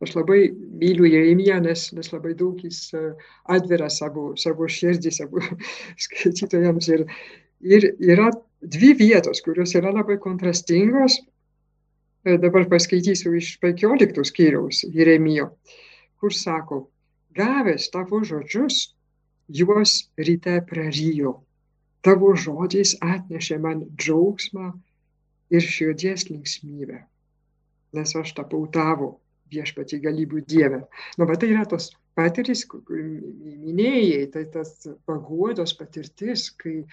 [0.00, 0.48] Aš labai
[0.80, 3.12] myliu Jeremiją, nes, nes labai daug jis e,
[3.52, 5.44] atvira savo, savo širdį, savo
[6.06, 6.88] skaitytojams.
[6.96, 7.04] Ir,
[7.62, 11.20] ir yra dvi vietos, kurios yra labai kontrastingos
[12.20, 15.46] E, dabar paskaitysiu iš 15 skyriaus Jeremijo,
[16.20, 16.82] kur sako,
[17.36, 18.90] gavęs tavo žodžius,
[19.48, 21.38] juos ryte prarijo.
[22.06, 24.70] Tavo žodžiais atnešė man džiaugsmą
[25.52, 27.02] ir širdies linksmybę,
[27.96, 29.18] nes aš tapau tavo
[29.52, 30.84] viešpatį galybų Dievę.
[31.18, 34.72] Nu, bet tai yra tos patirtis, minėjai, tai tas
[35.08, 36.84] paguodos patirtis, kai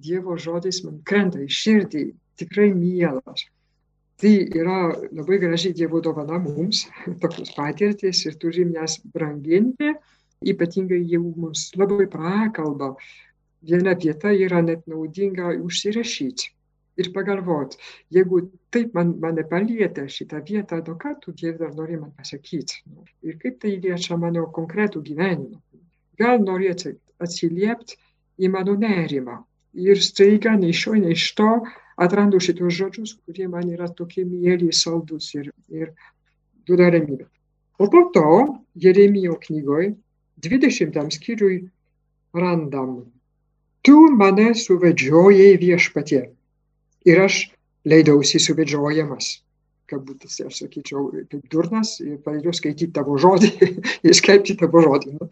[0.00, 2.04] Dievo žodis man krenta į širdį,
[2.40, 3.46] tikrai mielas.
[4.20, 4.78] Tai yra
[5.16, 6.84] labai gražiai Dievo dovana mums,
[7.22, 9.94] tokios patirtis ir turim jas branginti,
[10.44, 12.94] ypatingai jeigu mums labai prakalba.
[13.62, 16.48] Viena vieta yra net naudinga užsirašyti
[17.00, 17.76] ir pagalvot,
[18.12, 18.40] jeigu
[18.74, 22.80] taip man, mane palietė šitą vietą, nu ką tu Dieve dar nori man pasakyti
[23.22, 25.60] ir kaip tai liečia mano konkretų gyvenimą.
[26.20, 27.96] Gal norėti atsiliepti
[28.40, 29.38] į mano nerimą
[29.86, 31.50] ir staiga nei šio, nei iš to
[32.00, 35.92] atrandu šitos žodžius, kurie man yra tokie mėly, saldus ir, ir
[36.66, 37.28] duoda ramybę.
[37.80, 38.26] O po to
[38.76, 39.94] Jeremijo knygoje
[40.44, 41.62] 20 skyriui
[42.34, 43.04] randam.
[43.86, 46.24] Tu mane suvedžiojai viešpatie
[47.08, 47.46] ir aš
[47.88, 49.38] leidausi suvedžiojamas.
[49.90, 53.50] Kabutėse, aš sakyčiau, kaip durnas pradėjau skaityti tavo žodį
[54.06, 55.16] ir skelbti tavo žodį.
[55.16, 55.26] Nu.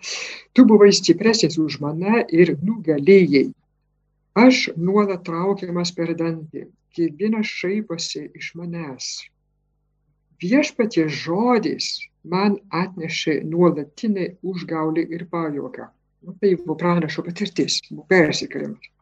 [0.57, 3.45] Tu buvai stipresnis už mane ir nugalėjai.
[4.39, 6.65] Aš nuolat traukiamas per dantį,
[6.97, 9.13] kiekvienas šaiposi iš manęs.
[10.43, 11.93] Viešpatie žodis
[12.25, 15.89] man atnešė nuolatinį užgaulį ir pajoką.
[16.27, 18.93] Nu, buvo pranašo patirtis, persikėlimas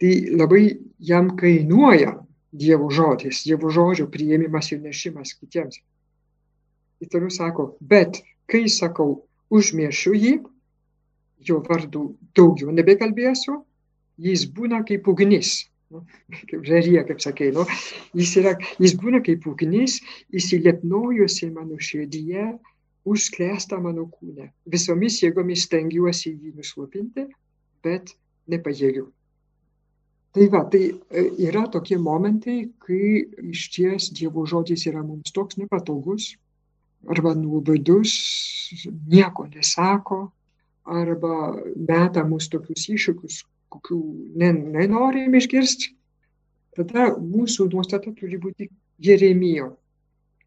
[0.00, 2.22] tai labai jam kainuoja
[2.56, 5.80] Dievo žodis, Dievo žodžio priėmimas ir nešimas kitiems.
[7.02, 10.32] Ir toliau sako, bet kai sakau, užmiršiu jį,
[11.44, 12.06] jo vardu
[12.38, 13.58] daugiau nebekalbėsiu,
[14.16, 15.66] jis būna kaip ugnis.
[15.92, 16.06] Nu,
[16.48, 17.66] kaip žarija, kaip sakė, nu,
[18.16, 20.00] jis, yra, jis būna kaip ugnis,
[20.32, 22.54] įsiliepnojusi mano širdyje,
[23.06, 24.50] užsklęsta mano kūne.
[24.66, 27.28] Visomis jėgomis stengiuosi jį nuslopinti,
[27.86, 28.14] bet
[28.50, 29.06] nepajėgiu.
[30.36, 35.56] Tai va, tai e, yra tokie momentai, kai iš ties Dievo žodis yra mums toks
[35.56, 36.34] nepatogus,
[37.08, 38.12] arba nuobodus,
[39.08, 40.26] nieko nesako,
[40.84, 41.54] arba
[41.88, 43.40] meta mus tokius iššūkius,
[43.72, 44.00] kokių
[44.42, 45.94] nenorim išgirsti.
[46.76, 48.68] Tada mūsų nuostata turi būti
[49.00, 49.72] Jeremijo.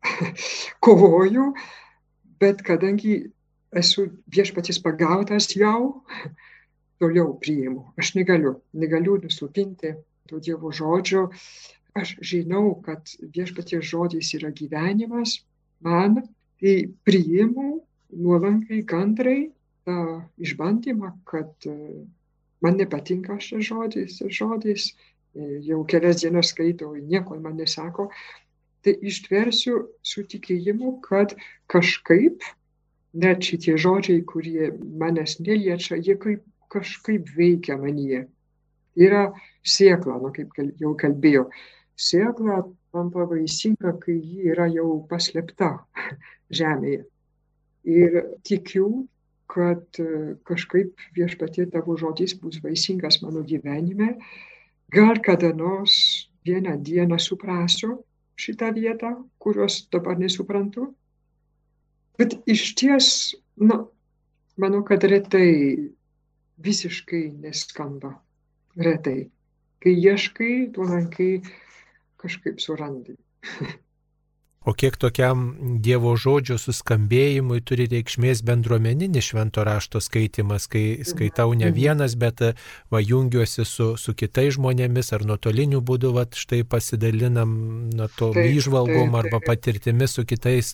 [0.85, 1.49] Kovoju,
[2.39, 3.31] bet kadangi
[3.71, 6.03] esu viešpatis pagautas jau,
[6.99, 7.93] toliau priimu.
[7.99, 9.93] Aš negaliu, negaliu nuslopinti
[10.29, 11.29] to Dievo žodžio.
[11.97, 15.39] Aš žinau, kad viešpaties žodis yra gyvenimas
[15.83, 16.21] man,
[16.61, 17.79] tai priimu
[18.13, 19.51] nuolankai, kantrai
[19.87, 21.75] tą išbandymą, kad e,
[22.61, 24.91] man nepatinka šis žodis, žodis,
[25.33, 28.09] e, jau kelias dienas skaitau, nieko man nesako,
[28.85, 31.35] tai ištversiu su tikėjimu, kad
[31.71, 32.43] kažkaip
[33.13, 38.27] net šitie žodžiai, kurie manęs neliečia, jie kaip kažkaip veikia manyje.
[38.99, 39.29] Yra
[39.65, 41.47] sėkla, nu, kaip jau kalbėjau.
[41.99, 42.63] Sėkla
[42.93, 45.71] tampa vaisinga, kai ji yra jau paslėpta
[46.59, 47.05] žemėje.
[47.89, 49.07] Ir tikiu,
[49.49, 54.17] kad e, kažkaip viešpatie tavo žodis bus vaisingas mano gyvenime.
[54.93, 58.03] Gal kada nors vieną dieną suprasiu
[58.39, 60.93] šitą vietą, kurios dabar nesuprantu.
[62.19, 63.09] Bet iš ties,
[63.59, 63.83] na,
[64.59, 65.51] manau, kad retai
[66.59, 68.15] visiškai neskamba
[68.79, 69.29] retai.
[69.79, 71.31] Kai ieškai, tu lankai
[72.19, 73.15] kažkaip surandi.
[74.67, 81.69] O kiek tokiam Dievo žodžio suskambėjimui turi reikšmės bendruomeninis švento rašto skaitimas, kai skaitau ne
[81.69, 81.75] mhm.
[81.77, 82.43] vienas, bet
[82.91, 87.55] va jungiuosi su, su kitais žmonėmis ar nuotoliniu būdu, va štai pasidalinam
[87.95, 90.73] na, to įžvalgom arba patirtimis su kitais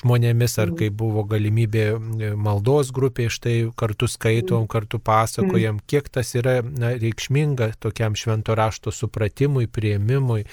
[0.00, 0.80] žmonėmis, ar mhm.
[0.80, 4.72] kai buvo galimybė e, maldos grupė, štai kartu skaitom, mhm.
[4.72, 10.46] kartu pasakojam, kiek tas yra na, reikšminga tokiam švento rašto supratimui, prieimimui,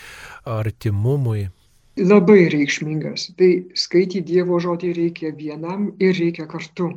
[0.43, 1.47] artimumui
[1.97, 3.29] labai reikšmingas.
[3.38, 6.89] Tai skaityti Dievo žodį reikia vienam ir reikia kartu.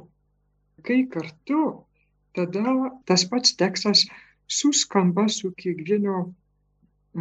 [0.86, 1.84] Kai kartu,
[2.36, 4.06] tada tas pats tekstas
[4.46, 6.26] suskamba su kiekvieno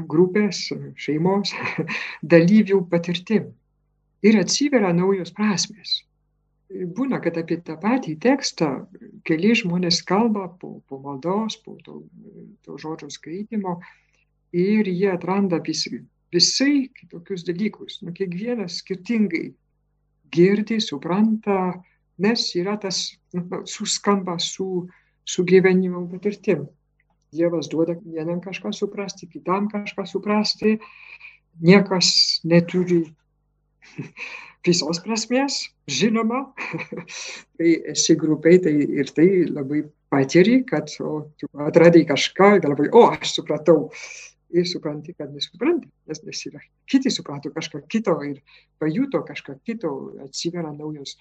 [0.05, 0.67] grupės,
[0.99, 1.53] šeimos
[2.33, 3.53] dalyvių patirtim
[4.25, 6.01] ir atsiveria naujos prasmės.
[6.97, 8.69] Būna, kad apie tą patį tekstą
[9.27, 12.01] keli žmonės kalba po, po maldos, po to,
[12.65, 13.77] to žodžio skaitimo
[14.51, 15.85] ir jie atranda vis,
[16.35, 18.01] visai kitokius dalykus.
[18.03, 19.47] Nu, kiekvienas skirtingai
[20.35, 21.73] girdi, supranta,
[22.21, 24.87] nes yra tas nu, suskamba su,
[25.23, 26.65] su gyvenimo patirtim.
[27.35, 30.77] Dievas duoda vienam kažką suprasti, kitam kažką suprasti,
[31.63, 33.03] niekas neturi
[34.65, 35.59] visos prasmės,
[35.91, 36.45] žinoma,
[37.57, 43.05] tai esi grupiai tai ir tai labai patiri, kad o, tu atradai kažką, galvoji, o
[43.11, 43.89] aš supratau,
[44.55, 48.39] ir supranti, kad nesupranti, nes, nes yra kiti suprato kažką kito ir
[48.79, 49.91] pajuto kažką kito,
[50.23, 51.15] atsiveria naujos,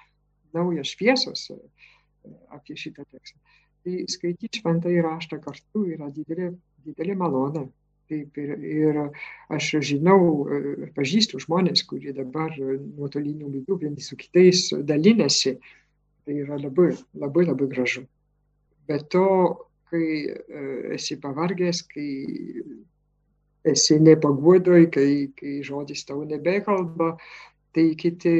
[0.54, 1.58] naujos šviesos e,
[2.54, 3.40] apie šitą tekstą.
[3.84, 6.52] Tai skaityti šventąjį raštą kartu yra didelė,
[6.86, 7.66] didelė malonė.
[8.08, 8.98] Taip, ir, ir
[9.56, 10.18] aš žinau,
[10.96, 15.54] pažįstu žmonės, kurie dabar nuotoliniu būdu vieni su kitais dalinasi.
[16.24, 18.04] Tai yra labai, labai, labai gražu.
[18.88, 19.24] Bet to,
[19.88, 20.04] kai
[20.96, 22.08] esi pavargęs, kai
[23.64, 27.14] esi nepaguodoj, kai, kai žodis tau nebekalba,
[27.74, 28.36] tai kiti,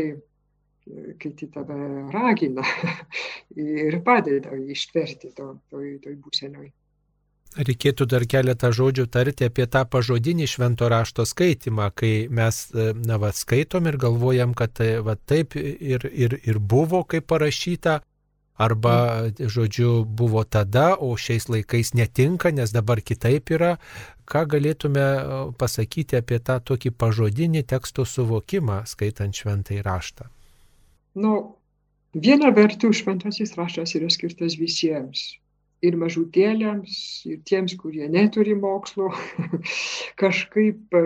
[1.21, 1.81] kiti tave
[2.13, 2.65] ragina
[3.57, 6.73] ir padeda ištverti to, toj, toj būsenoj.
[7.55, 13.31] Reikėtų dar keletą žodžių tarti apie tą pažodinį švento rašto skaitimą, kai mes, na, va,
[13.31, 18.01] skaitom ir galvojam, kad va, taip ir, ir, ir buvo, kaip parašyta,
[18.57, 23.77] arba, žodžiu, buvo tada, o šiais laikais netinka, nes dabar kitaip yra.
[24.25, 25.05] Ką galėtume
[25.61, 30.31] pasakyti apie tą tokį pažodinį teksto suvokimą, skaitant šventai raštą?
[31.21, 31.35] Nu,
[32.15, 35.35] viena vertus šventasis raštas yra skirtas visiems
[35.85, 36.97] ir mažutėliams,
[37.29, 39.11] ir tiems, kurie neturi mokslo,
[40.23, 41.05] kažkaip e,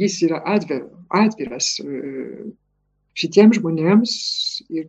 [0.00, 2.00] jis yra atviras e,
[3.18, 4.14] šitiems žmonėms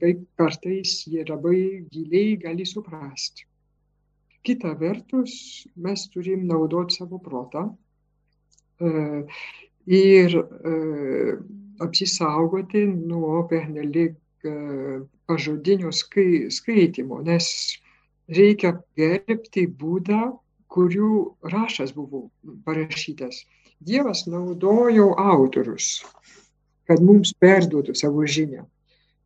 [0.02, 3.46] kaip kartais jie labai giliai gali suprasti.
[4.46, 7.66] Kita vertus, mes turim naudoti savo protą
[8.78, 9.24] e,
[9.90, 10.38] ir
[11.82, 14.16] apsisaugoti nuo pernelik
[15.26, 17.48] pažodinio skaitimo, nes
[18.30, 20.22] reikia gerbti būdą,
[20.76, 21.12] kurių
[21.54, 22.30] rašas buvo
[22.66, 23.44] parašytas.
[23.86, 26.04] Dievas naudojo autorius,
[26.90, 28.66] kad mums perduotų savo žinią.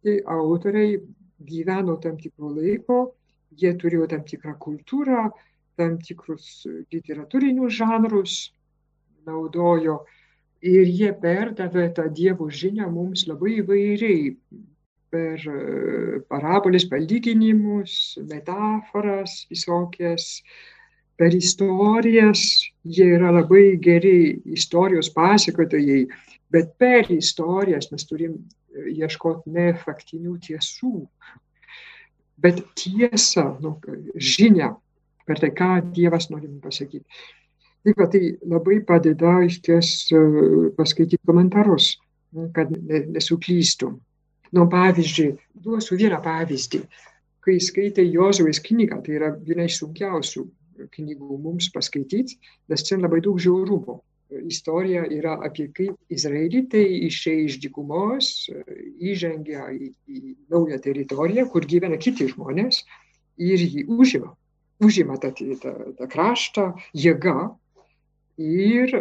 [0.04, 1.00] Tai autoriai
[1.40, 3.00] gyveno tam tikrų laiko,
[3.60, 5.28] jie turėjo tam tikrą kultūrą,
[5.80, 8.40] tam tikrus literatūrinius žanrus,
[9.28, 10.02] naudojo
[10.66, 14.34] ir jie perdavė tą Dievo žinią mums labai įvairiai
[15.10, 15.42] per
[16.30, 20.44] parabolės palyginimus, metaforas visokias,
[21.18, 22.44] per istorijas.
[22.86, 26.06] Jie yra labai geri istorijos pasakotojai,
[26.54, 28.38] bet per istorijas mes turim
[28.90, 30.94] ieškoti ne faktinių tiesų,
[32.40, 33.76] bet tiesą, nu,
[34.16, 34.74] žinią,
[35.28, 37.06] per tai, ką Dievas nori pasakyti.
[37.84, 39.92] Tai, va, tai labai padeda iš ties
[40.78, 41.94] paskaityti komentarus,
[42.56, 42.72] kad
[43.14, 44.00] nesuklystum.
[44.56, 46.82] Nu, pavyzdžiui, duosiu vieną pavyzdį.
[47.46, 50.44] Kai skaitai Jozuės knygą, tai yra viena iš sunkiausių
[50.96, 52.38] knygų mums paskaityti,
[52.72, 54.00] nes čia labai daug žiaurumo.
[54.30, 58.28] Istorija yra apie kaip izraelitai išėjo iš dykumos,
[59.12, 62.84] įžengia į, į naują teritoriją, kur gyvena kiti žmonės
[63.42, 64.36] ir jį užima.
[64.86, 67.50] Užima tą, tą, tą kraštą jėga
[68.40, 68.94] ir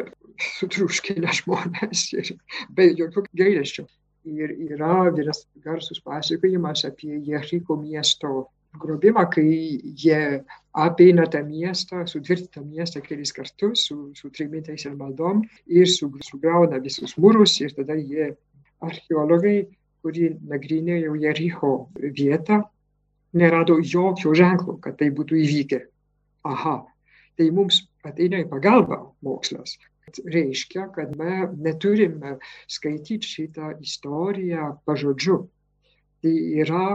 [0.59, 2.33] sutriuškina žmonės ir
[2.75, 3.87] be jokių gailesčių
[4.29, 12.67] ir yra vienas garsus pasakojimas apie Jeriko miesto grobimą, kai jie apeina tą miestą, sutvirtina
[12.67, 18.35] miestą kelis kartus su, su trimitais ir maldom ir sugriauna visus mūrus ir tada jie
[18.85, 19.67] archeologai,
[20.03, 22.63] kurie nagrinėjo Jericho vietą,
[23.35, 25.81] nerado jokio ženklo, kad tai būtų įvykę.
[26.49, 26.79] Aha,
[27.37, 29.75] tai mums ateina į pagalbą mokslas,
[30.25, 32.37] reiškia, kad mes neturime
[32.71, 35.43] skaityti šitą istoriją pažodžiu.
[36.23, 36.87] Tai yra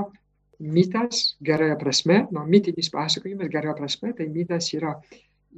[0.63, 4.95] mitas gerąją prasme, nu, mitinis pasakojimas gerąją prasme, tai mitas yra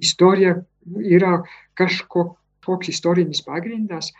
[0.01, 0.55] istorija,
[0.99, 1.43] yra
[1.77, 4.11] kažkoks istorinis pagrindas,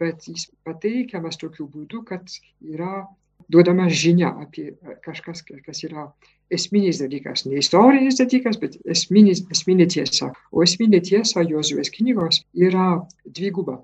[0.00, 2.24] bet jis pateikiamas tokiu būdu, kad
[2.64, 3.04] yra
[3.52, 4.72] duodama žinia apie
[5.04, 6.08] kažkas, kas yra
[6.52, 10.32] esminis dalykas, ne istorinis dalykas, bet esminis, esminė tiesa.
[10.52, 13.80] O esminė tiesa Jozuės knygos yra dviguba.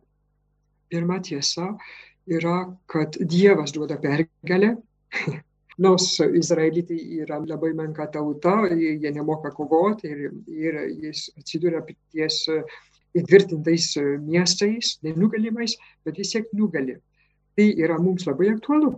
[0.88, 1.74] Pirma tiesa
[2.28, 4.76] yra, kad Dievas duoda pergalę.
[5.78, 12.40] Nors izraelitai yra labai menka tauta, jie nemoka kovoti ir, ir jis atsiduria ties
[13.18, 13.92] įtvirtintais
[14.24, 16.98] miestais, nenugalimais, bet vis tiek nugali.
[17.58, 18.96] Tai yra mums labai aktualu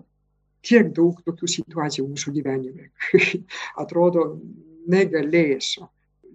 [0.67, 2.91] tiek daug tokių situacijų mūsų gyvenime,
[3.83, 4.27] atrodo
[4.91, 5.87] negalėsiu.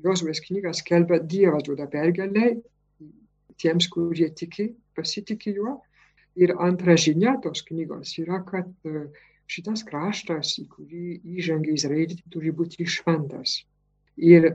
[0.06, 2.56] Jozuės knyga skelbia Dievas duoda pergalę
[3.62, 5.78] tiems, kurie tiki, pasitikė juo.
[6.36, 9.06] Ir antra žinia tos knygos yra, kad e,
[9.52, 11.06] šitas kraštas, į kurį
[11.38, 13.60] įžengia Izraelis, turi būti šventas.
[14.18, 14.54] Ir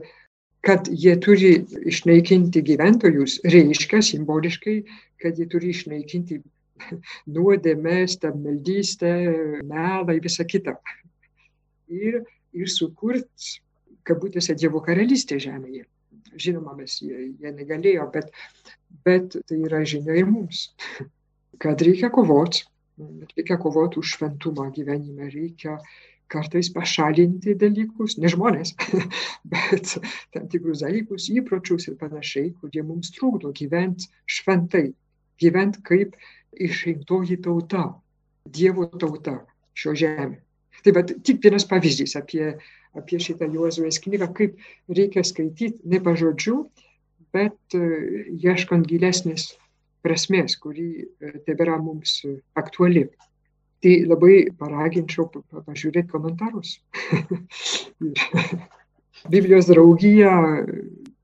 [0.65, 1.53] kad jie turi
[1.89, 4.75] išnaikinti gyventojus, reiškia simboliškai,
[5.21, 6.41] kad jie turi išnaikinti
[7.35, 9.13] nuodėmę, stabmeldystę,
[9.65, 10.75] melą ir visą kitą.
[11.91, 12.21] Ir,
[12.55, 13.29] ir sukurt,
[14.07, 15.85] kabutėse, Dievo karalystė žemėje.
[16.39, 18.29] Žinoma, mes jie, jie negalėjo, bet,
[19.05, 20.69] bet tai yra žinia ir mums,
[21.61, 22.63] kad reikia kovoti,
[23.35, 25.77] reikia kovoti už šventumą gyvenime, reikia,
[26.31, 28.73] kartais pašalinti dalykus, ne žmonės,
[29.53, 29.95] bet
[30.33, 34.91] tam tikrus dalykus, įpročius ir panašiai, kurie mums trukdo gyventi šventai,
[35.41, 36.15] gyventi kaip
[36.69, 37.89] išrinktoji tauta,
[38.41, 39.35] Dievo tauta
[39.77, 40.39] šio žemė.
[40.81, 42.55] Tai bet tik vienas pavyzdys apie,
[42.97, 44.55] apie šitą Juozuės knygą, kaip
[44.89, 46.63] reikia skaityti ne pažodžiu,
[47.35, 49.51] bet ieškant gilesnės
[50.05, 51.07] prasmės, kuri
[51.45, 52.21] tebėra mums
[52.57, 53.07] aktuali
[53.81, 55.27] tai labai paraginčiau
[55.65, 56.75] pažiūrėti komentarus.
[59.33, 60.31] Biblijos draugija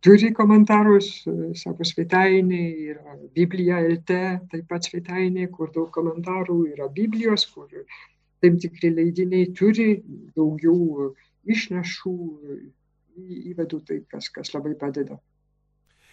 [0.05, 1.09] turi komentarus
[1.57, 2.63] savo svetainė,
[2.93, 4.19] yra Biblija LT,
[4.51, 7.69] taip pat svetainė, kur daug komentarų yra Biblijos, kur
[8.41, 9.89] tam tikri leidiniai turi
[10.37, 11.11] daugiau
[11.47, 12.17] išnašų
[13.53, 15.17] įvedų, tai kas, kas labai padeda.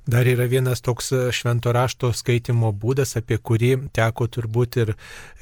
[0.06, 4.92] Dar yra vienas toks e, švento rašto skaitimo būdas, apie kurį teko turbūt ir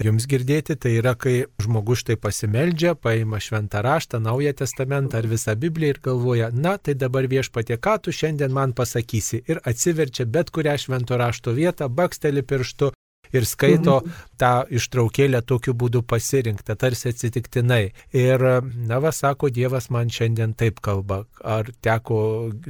[0.07, 5.57] jums girdėti, tai yra, kai žmogus štai pasimeldžia, paima šventą raštą, naują testamentą ar visą
[5.59, 9.43] Bibliją ir galvoja, na tai dabar viešpatie, ką tu šiandien man pasakysi?
[9.51, 12.93] Ir atsiverčia bet kurią švento rašto vietą, baksteli pirštu
[13.33, 14.19] ir skaito mhm.
[14.41, 17.83] tą ištraukėlę tokiu būdu pasirinktą, tarsi atsitiktinai.
[18.17, 18.45] Ir,
[18.89, 21.23] na, va, sako, Dievas man šiandien taip kalba.
[21.43, 22.19] Ar teko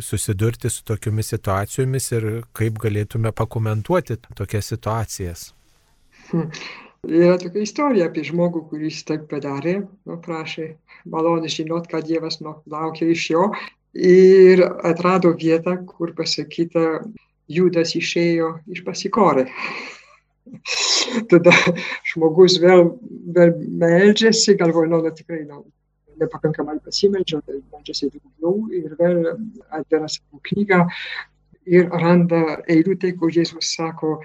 [0.00, 5.50] susidurti su tokiomis situacijomis ir kaip galėtume pakomentuoti tokias situacijas?
[6.30, 6.48] Hmm.
[7.02, 10.68] Yra tokia istorija apie žmogų, kuris taip padarė, nu, prašė
[11.10, 13.48] malonį žinot, ką Dievas nu, laukia iš jo
[13.92, 17.02] ir atrado vietą, kur pasakyta,
[17.50, 19.48] Judas išėjo iš pasikorė.
[21.30, 21.52] Tada
[22.08, 22.96] žmogus vėl,
[23.36, 25.64] vėl meldžiasi, galvoja, nu, nu tikrai, nu,
[26.20, 29.18] nepakankamai pasimeldžia, tai meldžiasi daugiau ir vėl
[29.70, 30.84] atvera savo knygą
[31.70, 34.18] ir randa eilutę, kur Jėzus sako,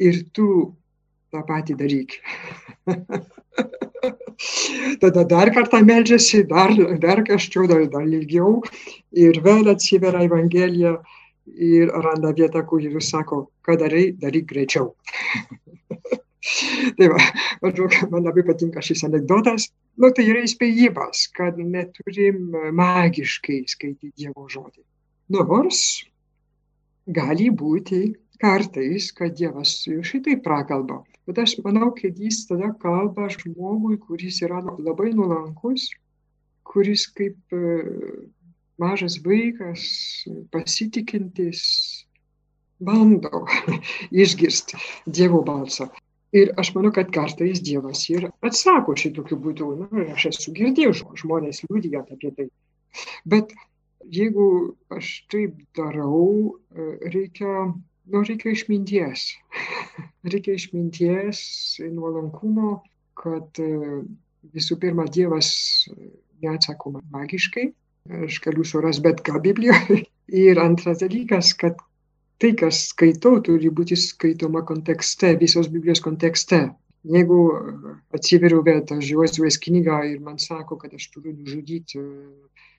[0.00, 0.48] ir tu
[1.34, 2.18] tą patį daryk.
[5.02, 6.72] Tada dar kartą meldžiasi, dar,
[7.02, 8.62] dar kažkiau, dar, dar ilgiau
[9.12, 10.96] ir vėl atsiveria Evangelija
[11.46, 14.92] ir randa vietą, kur Jėzus sako, ką darai, daryk greičiau.
[16.98, 17.20] tai va,
[17.62, 19.70] maždaug, man labai patinka šis anegdotas.
[20.00, 24.82] Nu, tai yra įspėjimas, kad neturim magiškai skaityti Dievo žodį.
[25.34, 25.80] Nors
[27.06, 28.02] gali būti
[28.42, 31.02] kartais, kad Dievas šitai prakalba.
[31.24, 35.88] Bet aš manau, kad jis tada kalba žmogui, kuris yra labai nuolankus,
[36.68, 37.38] kuris kaip
[38.80, 39.84] mažas vaikas,
[40.52, 41.60] pasitikintis,
[42.78, 43.44] bando
[44.24, 45.88] išgirsti Dievo balsą.
[46.34, 49.68] Ir aš manau, kad kartais Dievas ir atsako šitokiu būdu.
[49.84, 52.48] Na, aš esu girdėjęs žmonės liūdijant apie tai.
[53.22, 53.54] Bet
[54.10, 54.46] jeigu
[54.90, 56.58] aš taip darau,
[57.14, 57.68] reikia,
[58.10, 59.28] nu, reikia išminties.
[60.34, 61.44] reikia išminties,
[61.94, 62.80] nuolankumo,
[63.14, 63.62] kad
[64.54, 65.54] visų pirma Dievas
[66.42, 67.70] neatsako magiškai,
[68.10, 70.04] aš galiu surast bet ką Biblijoje.
[70.44, 71.76] Ir antras dalykas, kad
[72.40, 76.66] tai, kas skaitau, turi būti skaitoma kontekste, visos Biblijos kontekste.
[77.04, 77.38] Jeigu
[78.16, 82.00] atsiveriu vėl tą Žuozuės knygą ir man sako, kad aš turiu nužudyti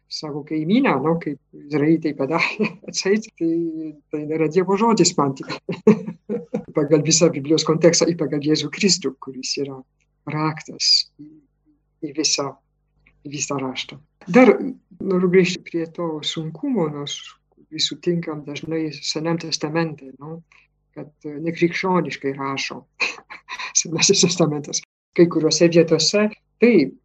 [0.10, 3.52] savo kaimyną, nu, kaip izraelitai padarė, atseit, tai,
[4.10, 5.54] tai nėra Dievo žodis man tik.
[6.78, 9.78] pagal visą Biblijos kontekstą, į pagal Jėzų Kristų, kuris yra
[10.34, 11.30] raktas į,
[12.06, 12.50] į visą,
[13.30, 14.02] visą raštą.
[14.28, 14.56] Dar
[15.00, 17.18] noriu grįžti prie to sunkumo, nors
[17.54, 20.40] kurį sutinkam dažnai Senam testamente, nu,
[20.96, 22.82] kad nekrikščioniškai rašo
[23.80, 24.82] Senasis testamentas.
[25.16, 26.30] Kai kuriuose vietose
[26.64, 26.96] taip,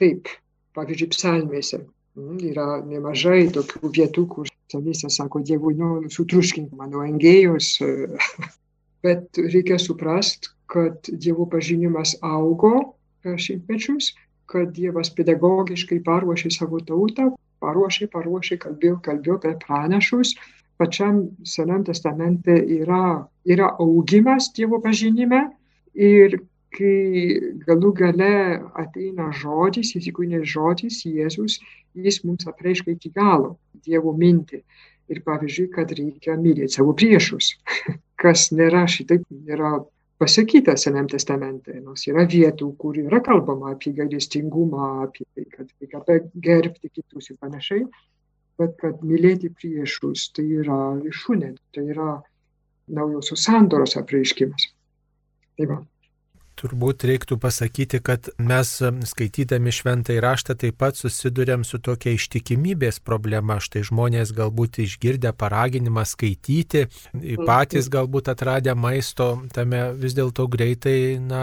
[0.00, 0.32] taip,
[0.76, 1.82] pavyzdžiui, psalmėse
[2.50, 7.76] yra nemažai tokių vietų, kur psalmėse sako, Dievui, nu, sutruškink mano angėjus,
[9.04, 14.12] bet reikia suprast, kad Dievo pažinimas augo per šimtmečius
[14.52, 17.30] kad Dievas pedagogiškai paruošė savo tautą,
[17.62, 20.36] paruošė, paruošė, kalbėjo, kalbėjo per pranašus.
[20.80, 25.44] Pačiam Senam testamente yra, yra augimas Dievo pažinime
[25.94, 26.40] ir
[26.72, 28.32] kai galų gale
[28.80, 31.58] ateina žodis, įsikūnės žodis, Jėzus,
[31.92, 34.62] jis mums apreiškia iki galo Dievo mintį.
[35.12, 37.56] Ir pavyzdžiui, kad reikia mylėti savo priešus,
[38.22, 39.74] kas nėra šitaip, nėra
[40.22, 46.18] pasakyta Senam testamente, nors yra vietų, kur yra kalbama apie gailestingumą, apie tai, kad reikia
[46.46, 47.86] gerbti kitus ir panašiai,
[48.60, 50.78] bet kad mylėti priešus tai yra
[51.10, 52.12] išūnė, tai yra
[52.92, 54.68] naujosios sandoros apreiškimas.
[55.58, 55.80] Tai va.
[56.62, 58.68] Turbūt reiktų pasakyti, kad mes
[59.10, 63.56] skaitydami šventą įraštą taip pat susidurėm su tokia ištikimybės problema.
[63.58, 66.84] Štai žmonės galbūt išgirdę paraginimą skaityti,
[67.42, 71.42] patys galbūt atradę maisto, tame vis dėlto greitai na,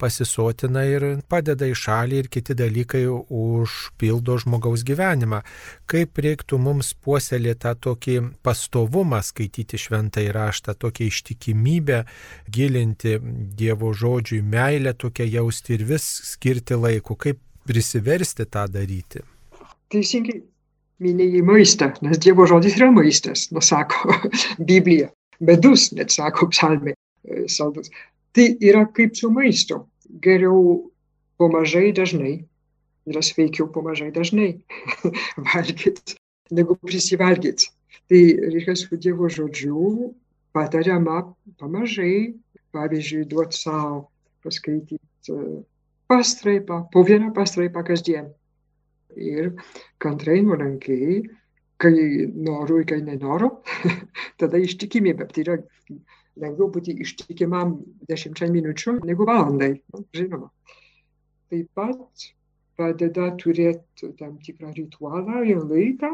[0.00, 5.42] pasisotina ir padeda į šalį ir kiti dalykai užpildo žmogaus gyvenimą.
[5.90, 12.02] Kaip reiktų mums puoselėti tą tokį pastovumą skaityti šventą įraštą, tokią ištikimybę,
[12.50, 13.16] gilinti
[13.54, 19.22] Dievo žodžiui, meilę tokią jausti ir vis skirti laiko, kaip prisiversti tą daryti.
[19.92, 20.40] Teisingai
[21.02, 24.16] minėjai maistą, nes Dievo žodis yra maistas, nusako
[24.70, 25.10] Biblija.
[25.44, 26.94] Medus, net sako psalmė,
[27.26, 27.90] e, saldus.
[28.34, 29.82] Tai yra kaip su maistu.
[30.22, 30.84] Geriau
[31.40, 32.36] pamažai dažnai,
[33.10, 34.52] yra sveikiau pamažai dažnai
[35.50, 36.16] valgyti,
[36.54, 37.72] negu prisivalgyti.
[38.08, 40.12] Tai reikia su Dievo žodžiu
[40.54, 41.24] patariama
[41.58, 42.34] pamažai,
[42.74, 44.04] pavyzdžiui, duoti savo
[44.44, 45.00] paskaityti
[46.10, 48.30] pastraipą, po vieną pastraipą kasdien.
[49.16, 49.52] Ir
[50.02, 51.22] kantrai, nuolankiai,
[51.80, 51.94] kai
[52.34, 53.50] noriu, kai nenoriu,
[54.40, 55.28] tada ištikimybė.
[55.30, 55.58] Tai yra
[56.40, 57.76] lengviau būti ištikimam
[58.10, 60.50] dešimčiai minučių negu valandai, nu, žinoma.
[61.52, 62.28] Taip pat
[62.78, 66.10] padeda turėti tam tikrą ritualą ir laiką,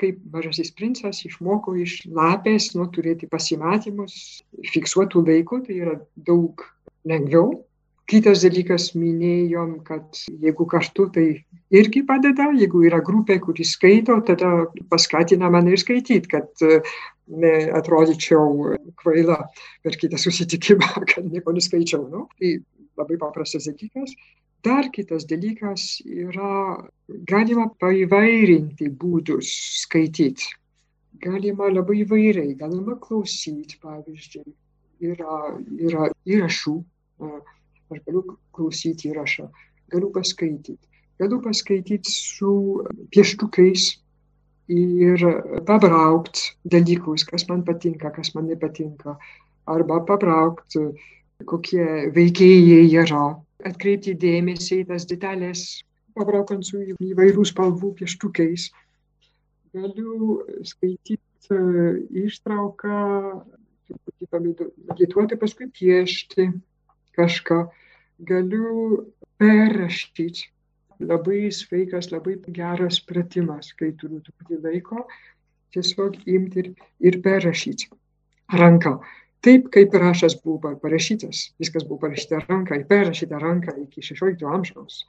[0.00, 4.14] kaip mažasis princas išmoko iš lapės, nu, turėti pasimatymus,
[4.72, 6.64] fiksuotų laikų, tai yra daug
[7.06, 7.60] lengviau.
[8.10, 11.24] Kitas dalykas, minėjom, kad jeigu kartu, tai
[11.70, 16.64] irgi padeda, jeigu yra grupė, kuris skaito, tada paskatina mane ir skaityti, kad
[17.78, 19.38] atrodyčiau kvaila
[19.84, 22.08] per kitą susitikimą, kad nieko neskaičiau.
[22.10, 22.56] Nu, tai
[22.98, 24.16] labai paprastas dalykas.
[24.64, 26.82] Dar kitas dalykas yra,
[27.30, 29.52] galima paivairinti būdus
[29.84, 30.50] skaityti.
[31.20, 34.44] Galima labai įvairiai, galima klausyti, pavyzdžiui,
[35.12, 35.38] yra,
[35.78, 36.76] yra įrašų,
[37.90, 38.24] aš galiu
[38.56, 39.48] klausyti įrašą,
[39.92, 40.78] galiu paskaityti.
[41.20, 42.52] Galiu paskaityti su
[43.12, 43.90] pieštukais,
[44.70, 45.22] ir
[45.66, 49.16] pabraukt dalykus, kas man patinka, kas man nepatinka,
[49.66, 50.78] arba pabraukt,
[51.46, 53.24] kokie veikėjai yra,
[53.66, 55.64] atkreipti dėmesį į tas detalės,
[56.14, 58.70] pabraukant su įvairių spalvų pieštukais.
[59.74, 61.58] Galiu skaityti
[62.24, 62.96] ištrauką,
[63.90, 66.50] truputį pamedituoti, paskui piešti
[67.18, 67.64] kažką.
[68.28, 69.06] Galiu
[69.40, 70.48] perrašyti
[71.00, 75.06] labai sveikas, labai geras pratimas, kai turiu truputį laiko,
[75.74, 77.88] tiesiog imti ir, ir perrašyti
[78.60, 78.98] ranką.
[79.40, 85.04] Taip kaip rašas buvo parašytas, viskas buvo parašyta ranka, perrašyta ranka iki 16 amžiaus.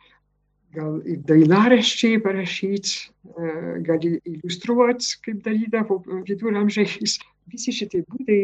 [0.71, 2.93] Gal ir dailaraščiai parašyti,
[3.27, 3.49] e,
[3.83, 5.97] gali iliustruoti, kaip darydavo
[6.29, 7.17] viduramžiais.
[7.51, 8.39] Visi šitie būdai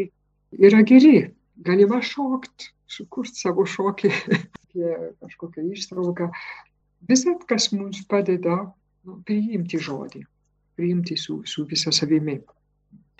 [0.60, 1.30] yra geri.
[1.64, 4.10] Galima šokti, sukurti savo šokį,
[5.22, 6.30] kažkokią ištrauką
[7.08, 8.58] visat, kas mums padeda
[9.06, 10.24] nu, priimti žodį,
[10.78, 12.38] priimti su, su visa savimi.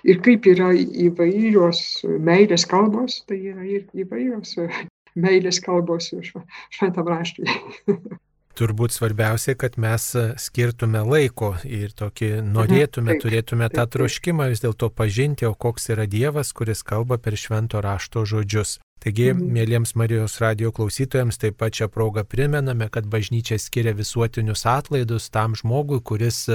[0.07, 0.71] Ir kaip yra
[1.09, 1.83] įvairios
[2.23, 4.55] meilės kalbos, tai yra ir įvairios
[5.19, 7.49] meilės kalbos šventam raštui.
[8.59, 10.05] Turbūt svarbiausia, kad mes
[10.43, 16.09] skirtume laiko ir tokį norėtume, taip, turėtume tą troškimą vis dėlto pažinti, o koks yra
[16.11, 18.81] Dievas, kuris kalba per švento rašto žodžius.
[18.99, 19.53] Taigi, mhm.
[19.55, 25.55] mėlyms Marijos radio klausytojams taip pat šią progą primename, kad bažnyčia skiria visuotinius atlaidus tam
[25.55, 26.49] žmogui, kuris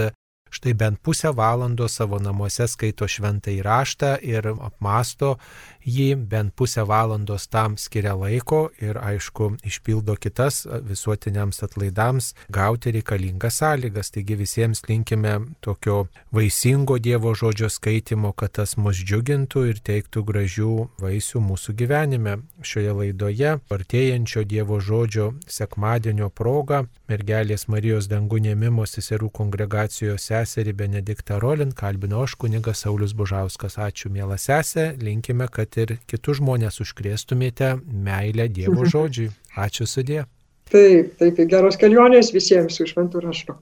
[0.54, 5.38] štai bent pusę valandos savo namuose skaito šventą įraštą ir apmasto
[5.86, 13.60] jį, bent pusę valandos tam skiria laiko ir aišku išpildo kitas visuotiniams atlaidams gauti reikalingas
[13.62, 14.12] sąlygas.
[14.14, 20.74] Taigi visiems linkime tokio vaisingo Dievo žodžio skaitimo, kad tas mus džiugintų ir teiktų gražių
[21.04, 22.38] vaisių mūsų gyvenime.
[22.64, 31.40] Šioje laidoje artėjančio Dievo žodžio sekmadienio proga mergelės Marijos dangų nemimo seserų kongregacijos seserį Benediktą
[31.42, 33.78] Rolin kalbino aš kunigas Saulis Bužauskas.
[33.82, 37.76] Ačiū, mėla sesė, linkime, kad ir kitus žmonės užkrėstumėte
[38.08, 39.32] meilę Dievo žodžiui.
[39.60, 40.24] Ačiū sudė.
[40.72, 43.58] Taip, taip, geros kelionės visiems su šventų raštu.